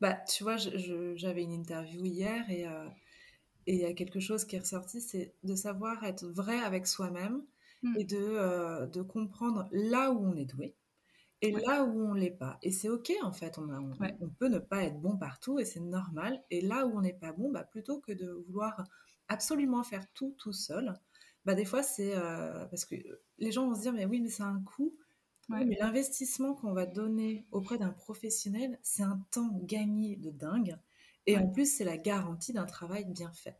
Bah, 0.00 0.14
tu 0.14 0.42
vois, 0.42 0.56
j'avais 0.56 1.42
une 1.42 1.52
interview 1.52 2.04
hier 2.04 2.50
et 2.50 2.66
euh, 2.66 2.88
et 3.66 3.74
il 3.74 3.80
y 3.80 3.84
a 3.84 3.92
quelque 3.92 4.20
chose 4.20 4.44
qui 4.44 4.56
est 4.56 4.60
ressorti, 4.60 5.00
c'est 5.00 5.34
de 5.44 5.54
savoir 5.54 6.02
être 6.04 6.26
vrai 6.26 6.58
avec 6.58 6.86
soi-même 6.86 7.44
mm. 7.82 7.96
et 7.96 8.04
de, 8.04 8.16
euh, 8.18 8.86
de 8.86 9.02
comprendre 9.02 9.68
là 9.70 10.10
où 10.10 10.26
on 10.26 10.34
est 10.34 10.44
doué 10.44 10.74
et 11.42 11.50
là 11.50 11.84
où 11.84 12.00
on 12.00 12.14
l'est 12.14 12.30
pas. 12.30 12.58
Et 12.62 12.70
c'est 12.70 12.88
ok 12.88 13.12
en 13.22 13.32
fait, 13.32 13.58
on, 13.58 13.68
on, 13.68 14.28
peut 14.28 14.48
ne 14.48 14.60
pas 14.60 14.84
être 14.84 15.00
bon 15.00 15.16
partout 15.18 15.58
et 15.58 15.64
c'est 15.64 15.80
normal. 15.80 16.42
Et 16.50 16.60
là 16.60 16.86
où 16.86 16.96
on 16.96 17.02
n'est 17.02 17.12
pas 17.12 17.32
bon, 17.32 17.50
bah, 17.50 17.64
plutôt 17.64 18.00
que 18.00 18.12
de 18.12 18.30
vouloir 18.46 18.84
absolument 19.28 19.82
faire 19.82 20.06
tout 20.14 20.34
tout 20.38 20.52
seul, 20.52 20.94
bah, 21.44 21.54
des 21.54 21.64
fois, 21.64 21.82
c'est 21.82 22.14
euh, 22.14 22.64
parce 22.66 22.84
que 22.84 22.94
les 23.38 23.50
gens 23.50 23.66
vont 23.66 23.74
se 23.74 23.80
dire, 23.80 23.92
mais 23.92 24.06
oui, 24.06 24.20
mais 24.20 24.28
c'est 24.28 24.44
un 24.44 24.62
coût. 24.62 24.94
mais 25.48 25.76
l'investissement 25.80 26.54
qu'on 26.54 26.72
va 26.72 26.86
donner 26.86 27.44
auprès 27.50 27.76
d'un 27.76 27.90
professionnel, 27.90 28.78
c'est 28.82 29.02
un 29.02 29.20
temps 29.32 29.50
gagné 29.64 30.16
de 30.16 30.30
dingue. 30.30 30.78
Et 31.26 31.36
en 31.36 31.48
plus, 31.48 31.66
c'est 31.76 31.84
la 31.84 31.98
garantie 31.98 32.52
d'un 32.52 32.66
travail 32.66 33.04
bien 33.04 33.32
fait. 33.32 33.58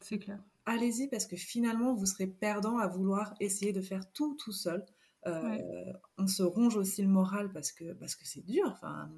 C'est 0.00 0.18
clair. 0.18 0.42
Allez-y 0.66 1.08
parce 1.08 1.26
que 1.26 1.36
finalement, 1.36 1.94
vous 1.94 2.06
serez 2.06 2.26
perdant 2.26 2.78
à 2.78 2.86
vouloir 2.86 3.34
essayer 3.40 3.72
de 3.72 3.80
faire 3.80 4.10
tout 4.12 4.36
tout 4.36 4.52
seul. 4.52 4.84
Euh, 5.26 5.92
on 6.18 6.26
se 6.26 6.42
ronge 6.42 6.76
aussi 6.76 7.02
le 7.02 7.08
moral 7.08 7.52
parce 7.52 7.72
que 7.72 7.92
parce 7.94 8.16
que 8.16 8.26
c'est 8.26 8.44
dur. 8.44 8.66
Enfin, 8.66 9.10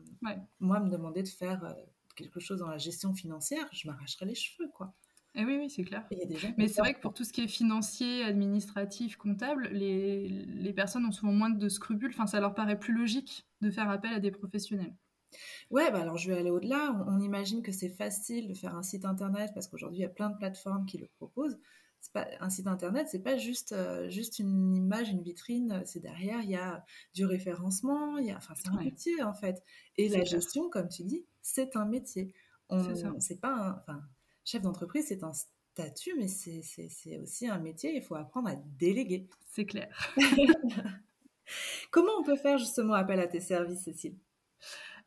moi, 0.60 0.80
me 0.80 0.90
demander 0.90 1.22
de 1.22 1.28
faire 1.28 1.64
euh, 1.64 1.72
quelque 2.16 2.40
chose 2.40 2.58
dans 2.58 2.68
la 2.68 2.78
gestion 2.78 3.14
financière, 3.14 3.66
je 3.72 3.88
m'arracherais 3.88 4.26
les 4.26 4.34
cheveux, 4.34 4.68
quoi. 4.74 4.94
Eh 5.36 5.44
oui, 5.44 5.56
oui, 5.58 5.68
c'est 5.68 5.82
clair. 5.82 6.06
Mais 6.58 6.68
c'est 6.68 6.80
vrai 6.80 6.94
que 6.94 7.00
pour 7.00 7.12
tout 7.12 7.24
ce 7.24 7.32
qui 7.32 7.40
est 7.40 7.48
financier, 7.48 8.22
administratif, 8.22 9.16
comptable, 9.16 9.68
les, 9.72 10.28
les, 10.28 10.72
personnes 10.72 11.04
ont 11.06 11.10
souvent 11.10 11.32
moins 11.32 11.50
de 11.50 11.68
scrupules. 11.68 12.12
Enfin, 12.12 12.28
ça 12.28 12.38
leur 12.38 12.54
paraît 12.54 12.78
plus 12.78 12.94
logique 12.94 13.44
de 13.60 13.68
faire 13.70 13.90
appel 13.90 14.12
à 14.14 14.20
des 14.20 14.30
professionnels. 14.30 14.94
Ouais, 15.70 15.90
bah 15.90 16.00
alors 16.00 16.18
je 16.18 16.30
vais 16.30 16.38
aller 16.38 16.50
au-delà. 16.50 17.04
On, 17.06 17.20
imagine 17.20 17.62
que 17.62 17.72
c'est 17.72 17.88
facile 17.88 18.48
de 18.48 18.54
faire 18.54 18.74
un 18.74 18.82
site 18.82 19.04
internet 19.04 19.50
parce 19.54 19.68
qu'aujourd'hui 19.68 20.00
il 20.00 20.02
y 20.02 20.06
a 20.06 20.10
plein 20.10 20.30
de 20.30 20.36
plateformes 20.36 20.86
qui 20.86 20.98
le 20.98 21.08
proposent. 21.16 21.58
Pas, 22.12 22.28
un 22.40 22.50
site 22.50 22.66
internet, 22.66 23.08
c'est 23.10 23.22
pas 23.22 23.36
juste 23.36 23.72
euh, 23.72 24.08
juste 24.08 24.38
une 24.38 24.76
image, 24.76 25.10
une 25.10 25.22
vitrine. 25.22 25.82
C'est 25.84 26.00
derrière, 26.00 26.40
il 26.42 26.50
y 26.50 26.56
a 26.56 26.84
du 27.14 27.24
référencement. 27.24 28.18
Il 28.18 28.26
y 28.26 28.30
a, 28.30 28.36
enfin, 28.36 28.54
c'est 28.56 28.68
un 28.68 28.82
métier 28.82 29.22
en 29.22 29.34
fait. 29.34 29.62
Et 29.96 30.08
la 30.08 30.24
gestion, 30.24 30.68
comme 30.68 30.88
tu 30.88 31.04
dis, 31.04 31.24
c'est 31.42 31.76
un 31.76 31.86
métier. 31.86 32.32
C'est 33.18 33.40
pas 33.40 33.54
un, 33.54 33.78
enfin, 33.78 34.02
chef 34.44 34.62
d'entreprise, 34.62 35.06
c'est 35.08 35.22
un 35.22 35.32
statut, 35.32 36.14
mais 36.16 36.28
c'est 36.28 37.18
aussi 37.22 37.48
un 37.48 37.58
métier. 37.58 37.96
Il 37.96 38.02
faut 38.02 38.14
apprendre 38.16 38.48
à 38.48 38.56
déléguer. 38.56 39.28
C'est 39.50 39.66
clair. 39.66 39.88
Comment 41.90 42.12
on 42.18 42.22
peut 42.22 42.36
faire 42.36 42.58
justement 42.58 42.94
appel 42.94 43.20
à 43.20 43.26
tes 43.26 43.40
services, 43.40 43.82
Cécile? 43.82 44.16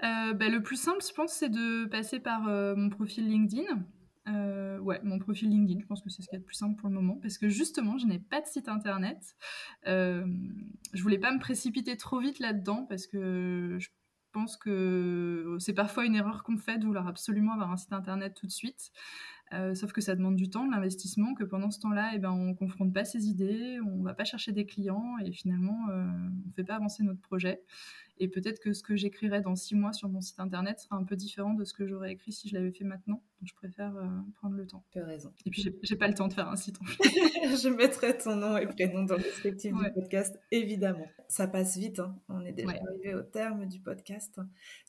Euh, 0.04 0.34
bah, 0.34 0.50
Le 0.50 0.62
plus 0.62 0.76
simple, 0.76 1.04
je 1.08 1.14
pense, 1.14 1.34
c'est 1.34 1.50
de 1.50 1.86
passer 1.86 2.20
par 2.20 2.48
euh, 2.48 2.76
mon 2.76 2.90
profil 2.90 3.28
LinkedIn. 3.28 3.84
Euh, 4.28 4.78
ouais, 4.80 5.00
mon 5.04 5.20
profil 5.20 5.50
LinkedIn, 5.50 5.80
je 5.82 5.86
pense 5.86 6.02
que 6.02 6.10
c'est 6.10 6.22
ce 6.22 6.28
qui 6.28 6.36
est 6.36 6.40
le 6.40 6.44
plus 6.44 6.56
simple 6.56 6.76
pour 6.80 6.90
le 6.90 6.96
moment, 6.96 7.16
parce 7.22 7.38
que 7.38 7.48
justement, 7.50 7.98
je 7.98 8.06
n'ai 8.06 8.20
pas 8.20 8.42
de 8.42 8.46
site 8.48 8.68
internet. 8.68 9.36
Euh, 9.88 10.26
je 10.94 11.02
voulais 11.02 11.20
pas 11.20 11.32
me 11.32 11.40
précipiter 11.40 11.96
trop 11.98 12.20
vite 12.20 12.40
là-dedans, 12.40 12.86
parce 12.90 13.08
que 13.08 13.78
je 13.80 13.90
pense 14.34 14.58
que 14.58 15.58
c'est 15.60 15.74
parfois 15.74 16.06
une 16.06 16.16
erreur 16.16 16.44
qu'on 16.44 16.58
fait 16.58 16.78
de 16.78 16.86
vouloir 16.86 17.08
absolument 17.08 17.54
avoir 17.54 17.72
un 17.72 17.78
site 17.78 17.94
internet 17.94 18.36
tout 18.36 18.48
de 18.48 18.52
suite. 18.52 18.92
Euh, 19.54 19.76
sauf 19.76 19.94
que 19.94 20.02
ça 20.02 20.16
demande 20.16 20.36
du 20.36 20.50
temps, 20.50 20.66
de 20.66 20.72
l'investissement, 20.72 21.34
que 21.34 21.46
pendant 21.46 21.72
ce 21.72 21.80
temps-là, 21.80 22.12
eh 22.14 22.20
ben, 22.20 22.32
on 22.32 22.48
ne 22.48 22.54
confronte 22.54 22.94
pas 22.94 23.06
ses 23.06 23.28
idées, 23.28 23.80
on 23.86 23.98
ne 23.98 24.04
va 24.04 24.14
pas 24.14 24.26
chercher 24.26 24.52
des 24.52 24.66
clients 24.66 25.18
et 25.24 25.32
finalement, 25.32 25.88
euh, 25.90 26.04
on 26.04 26.48
ne 26.48 26.54
fait 26.54 26.66
pas 26.66 26.76
avancer 26.76 27.04
notre 27.04 27.22
projet. 27.22 27.62
Et 28.20 28.28
peut-être 28.28 28.60
que 28.60 28.74
ce 28.74 28.84
que 28.84 28.96
j'écrirai 28.96 29.42
dans 29.42 29.56
six 29.56 29.76
mois 29.76 29.94
sur 29.94 30.10
mon 30.10 30.22
site 30.22 30.40
internet 30.40 30.80
sera 30.80 30.98
un 30.98 31.04
peu 31.04 31.16
différent 31.16 31.54
de 31.54 31.64
ce 31.64 31.74
que 31.74 31.88
j'aurais 31.88 32.12
écrit 32.12 32.34
si 32.34 32.50
je 32.50 32.56
l'avais 32.56 32.72
fait 32.72 32.84
maintenant. 32.84 33.22
Donc 33.40 33.48
je 33.48 33.54
préfère 33.54 33.96
euh, 33.96 34.08
prendre 34.36 34.56
le 34.56 34.66
temps. 34.66 34.84
Tu 34.92 35.00
as 35.00 35.06
raison. 35.06 35.32
Et 35.46 35.50
puis 35.50 35.64
j'ai 35.82 35.96
pas 35.96 36.08
le 36.08 36.14
temps 36.14 36.28
de 36.28 36.34
faire 36.34 36.50
un 36.50 36.56
site. 36.56 36.82
En 36.82 36.86
fait. 36.86 37.04
je 37.04 37.70
mettrai 37.70 38.18
ton 38.18 38.36
nom 38.36 38.58
et 38.58 38.66
prénom 38.68 39.04
dans 39.04 39.16
le 39.16 39.24
descriptif 39.24 39.72
du 39.72 39.92
podcast, 39.94 40.38
évidemment. 40.52 41.08
Ça 41.30 41.48
passe 41.48 41.78
vite, 41.78 42.00
hein. 42.00 42.18
on 42.28 42.44
est 42.44 42.54
déjà 42.54 42.72
arrivé 42.72 43.14
au 43.14 43.22
terme 43.22 43.68
du 43.68 43.80
podcast. 43.80 44.42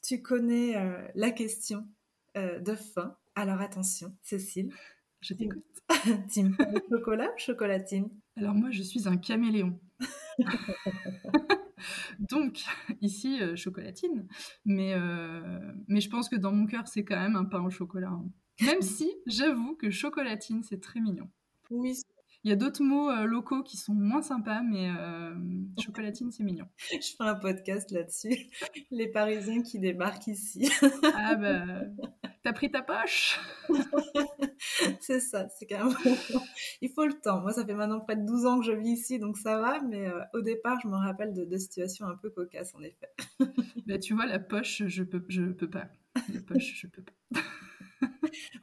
Tu 0.02 0.22
connais 0.22 0.74
la 1.14 1.30
question 1.30 1.86
de 2.34 2.74
fin. 2.74 3.16
Alors 3.38 3.60
attention, 3.60 4.12
Cécile. 4.20 4.72
Je 5.20 5.32
t'écoute. 5.32 5.64
Team 6.28 6.56
chocolat 6.90 7.28
ou 7.32 7.38
chocolatine? 7.38 8.10
Alors 8.36 8.52
moi, 8.54 8.72
je 8.72 8.82
suis 8.82 9.06
un 9.06 9.16
caméléon. 9.16 9.78
Donc, 12.18 12.64
ici, 13.00 13.40
euh, 13.40 13.54
chocolatine. 13.54 14.26
Mais, 14.64 14.92
euh, 14.94 15.72
mais 15.86 16.00
je 16.00 16.10
pense 16.10 16.28
que 16.28 16.34
dans 16.34 16.50
mon 16.50 16.66
cœur, 16.66 16.88
c'est 16.88 17.04
quand 17.04 17.14
même 17.14 17.36
un 17.36 17.44
pain 17.44 17.62
au 17.62 17.70
chocolat. 17.70 18.10
Hein. 18.10 18.28
Même 18.60 18.82
si, 18.82 19.08
j'avoue 19.26 19.76
que 19.76 19.88
chocolatine, 19.88 20.64
c'est 20.64 20.80
très 20.80 20.98
mignon. 20.98 21.30
Oui, 21.70 21.96
Il 22.44 22.50
y 22.50 22.52
a 22.52 22.56
d'autres 22.56 22.82
mots 22.82 23.10
euh, 23.10 23.24
locaux 23.24 23.62
qui 23.64 23.76
sont 23.76 23.94
moins 23.94 24.22
sympas, 24.22 24.62
mais 24.62 24.90
euh, 24.90 25.34
chocolatine, 25.84 26.30
c'est 26.30 26.44
mignon. 26.44 26.66
Je 26.92 27.14
ferai 27.16 27.30
un 27.30 27.34
podcast 27.34 27.90
là-dessus. 27.90 28.46
Les 28.90 29.08
Parisiens 29.08 29.62
qui 29.62 29.78
débarquent 29.80 30.28
ici. 30.28 30.70
ah 31.14 31.34
bah, 31.40 31.64
t'as 32.44 32.52
pris 32.52 32.70
ta 32.70 32.82
poche? 32.82 33.40
C'est 35.00 35.20
ça, 35.20 35.48
c'est 35.48 35.66
carrément. 35.66 35.92
Il 36.80 36.90
faut 36.90 37.06
le 37.06 37.14
temps. 37.14 37.40
Moi, 37.40 37.52
ça 37.52 37.66
fait 37.66 37.74
maintenant 37.74 38.00
près 38.00 38.16
de 38.16 38.24
12 38.24 38.46
ans 38.46 38.60
que 38.60 38.66
je 38.66 38.72
vis 38.72 38.92
ici, 38.92 39.18
donc 39.18 39.36
ça 39.36 39.58
va, 39.58 39.80
mais 39.82 40.08
euh, 40.08 40.20
au 40.34 40.40
départ, 40.40 40.78
je 40.82 40.88
me 40.88 40.96
rappelle 40.96 41.34
de, 41.34 41.56
situations 41.58 42.06
un 42.06 42.16
peu 42.16 42.30
cocasses, 42.30 42.74
en 42.74 42.82
effet. 42.82 43.10
bah, 43.86 43.98
tu 43.98 44.14
vois, 44.14 44.26
la 44.26 44.38
poche, 44.38 44.84
je 44.86 45.02
peux, 45.02 45.24
je 45.28 45.42
peux 45.42 45.68
pas. 45.68 45.88
La 46.32 46.40
poche, 46.40 46.80
je 46.80 46.86
peux 46.86 47.02
pas. 47.02 47.40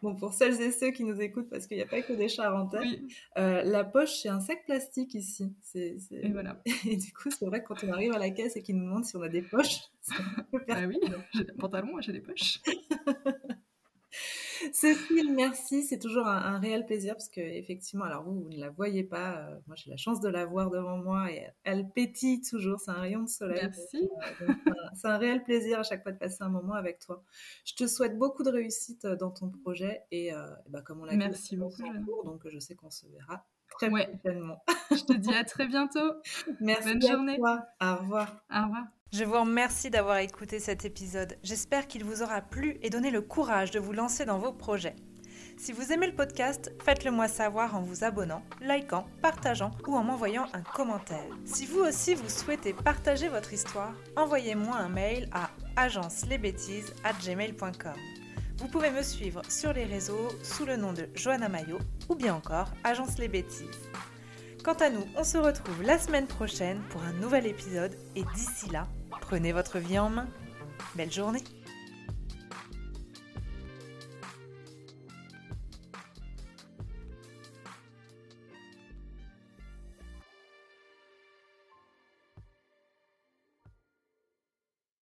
Bon, 0.01 0.15
pour 0.15 0.33
celles 0.33 0.61
et 0.61 0.71
ceux 0.71 0.91
qui 0.91 1.03
nous 1.03 1.19
écoutent, 1.21 1.49
parce 1.49 1.67
qu'il 1.67 1.77
n'y 1.77 1.83
a 1.83 1.87
pas 1.87 2.01
que 2.01 2.13
des 2.13 2.27
Charentais, 2.27 3.01
euh, 3.37 3.63
la 3.63 3.83
poche, 3.83 4.21
c'est 4.21 4.29
un 4.29 4.39
sac 4.39 4.65
plastique 4.65 5.13
ici. 5.13 5.53
Et 5.75 5.97
voilà. 6.31 6.61
Et 6.87 6.97
du 6.97 7.13
coup, 7.13 7.29
c'est 7.31 7.45
vrai 7.45 7.61
que 7.61 7.67
quand 7.67 7.83
on 7.83 7.91
arrive 7.91 8.13
à 8.13 8.19
la 8.19 8.29
caisse 8.29 8.55
et 8.55 8.61
qu'ils 8.61 8.77
nous 8.77 8.85
demandent 8.85 9.05
si 9.05 9.15
on 9.15 9.21
a 9.21 9.29
des 9.29 9.41
poches, 9.41 9.79
c'est 10.01 10.13
un 10.15 10.43
peu 10.51 10.59
Ah 10.69 10.85
oui, 10.87 10.99
j'ai 11.33 11.43
des 11.43 11.53
pantalons, 11.53 11.99
j'ai 12.01 12.13
des 12.13 12.21
poches. 12.21 12.59
Cécile, 14.73 15.33
merci. 15.33 15.83
C'est 15.83 15.99
toujours 15.99 16.27
un, 16.27 16.59
réel 16.59 16.85
plaisir 16.85 17.15
parce 17.15 17.29
que 17.29 17.41
effectivement, 17.41 18.05
alors 18.05 18.23
vous, 18.23 18.41
vous 18.41 18.49
ne 18.49 18.59
la 18.59 18.69
voyez 18.69 19.03
pas. 19.03 19.37
Euh, 19.37 19.59
moi, 19.67 19.75
j'ai 19.75 19.89
la 19.89 19.97
chance 19.97 20.19
de 20.21 20.29
la 20.29 20.45
voir 20.45 20.69
devant 20.69 20.97
moi 20.97 21.31
et 21.31 21.47
elle 21.63 21.89
pétille 21.89 22.41
toujours. 22.41 22.79
C'est 22.79 22.91
un 22.91 23.01
rayon 23.01 23.23
de 23.23 23.29
soleil. 23.29 23.61
Merci. 23.61 24.09
Euh, 24.41 24.47
c'est 24.95 25.07
un 25.07 25.17
réel 25.17 25.43
plaisir 25.43 25.79
à 25.79 25.83
chaque 25.83 26.03
fois 26.03 26.11
de 26.11 26.17
passer 26.17 26.43
un 26.43 26.49
moment 26.49 26.73
avec 26.73 26.99
toi. 26.99 27.23
Je 27.65 27.73
te 27.75 27.87
souhaite 27.87 28.17
beaucoup 28.17 28.43
de 28.43 28.49
réussite 28.49 29.05
euh, 29.05 29.15
dans 29.15 29.31
ton 29.31 29.49
projet 29.49 30.03
et 30.11 30.31
bah, 30.69 30.81
comme 30.81 31.01
on 31.01 31.05
l'a 31.05 31.11
dit, 31.13 31.17
merci 31.17 31.55
beaucoup. 31.55 31.83
Cours, 32.05 32.23
donc 32.23 32.47
je 32.47 32.59
sais 32.59 32.75
qu'on 32.75 32.89
se 32.89 33.07
verra 33.07 33.45
très 33.69 33.89
prochainement. 33.89 34.63
je 34.91 35.03
te 35.03 35.13
dis 35.13 35.33
à 35.33 35.43
très 35.43 35.67
bientôt. 35.67 36.13
Merci. 36.59 36.93
Bonne 36.93 37.01
journée. 37.01 37.37
Au 37.81 37.95
revoir. 37.95 38.35
Au 38.51 38.63
revoir. 38.63 38.85
Je 39.17 39.23
vous 39.23 39.39
remercie 39.39 39.89
d'avoir 39.89 40.17
écouté 40.17 40.59
cet 40.59 40.83
épisode. 40.83 41.37
J'espère 41.41 41.87
qu'il 41.87 42.03
vous 42.03 42.21
aura 42.21 42.41
plu 42.41 42.77
et 42.81 42.89
donné 42.89 43.11
le 43.11 43.21
courage 43.21 43.71
de 43.71 43.79
vous 43.79 43.93
lancer 43.93 44.25
dans 44.25 44.39
vos 44.39 44.51
projets. 44.51 44.97
Si 45.55 45.71
vous 45.71 45.93
aimez 45.93 46.07
le 46.07 46.15
podcast, 46.15 46.73
faites-le 46.83 47.11
moi 47.11 47.29
savoir 47.29 47.77
en 47.77 47.81
vous 47.81 48.03
abonnant, 48.03 48.43
likant, 48.59 49.07
partageant 49.21 49.71
ou 49.87 49.95
en 49.95 50.03
m'envoyant 50.03 50.47
un 50.51 50.63
commentaire. 50.63 51.23
Si 51.45 51.65
vous 51.65 51.79
aussi 51.79 52.13
vous 52.13 52.27
souhaitez 52.27 52.73
partager 52.73 53.29
votre 53.29 53.53
histoire, 53.53 53.93
envoyez-moi 54.17 54.75
un 54.75 54.89
mail 54.89 55.29
à 55.31 55.49
agencelesbêtises@gmail.com. 55.77 57.95
Vous 58.57 58.67
pouvez 58.67 58.91
me 58.91 59.01
suivre 59.01 59.43
sur 59.47 59.71
les 59.71 59.85
réseaux 59.85 60.27
sous 60.43 60.65
le 60.65 60.75
nom 60.75 60.91
de 60.91 61.07
Johanna 61.15 61.47
Mayo 61.47 61.77
ou 62.09 62.15
bien 62.15 62.35
encore 62.35 62.67
Agence 62.83 63.17
les 63.17 63.29
Bêtises. 63.29 63.89
Quant 64.65 64.73
à 64.73 64.89
nous, 64.89 65.05
on 65.15 65.23
se 65.23 65.37
retrouve 65.37 65.83
la 65.83 65.99
semaine 65.99 66.25
prochaine 66.25 66.81
pour 66.89 67.03
un 67.03 67.13
nouvel 67.13 67.45
épisode 67.45 67.95
et 68.15 68.23
d'ici 68.33 68.67
là, 68.71 68.87
prenez 69.21 69.51
votre 69.51 69.77
vie 69.77 69.99
en 69.99 70.09
main. 70.09 70.27
Belle 70.95 71.11
journée 71.11 71.43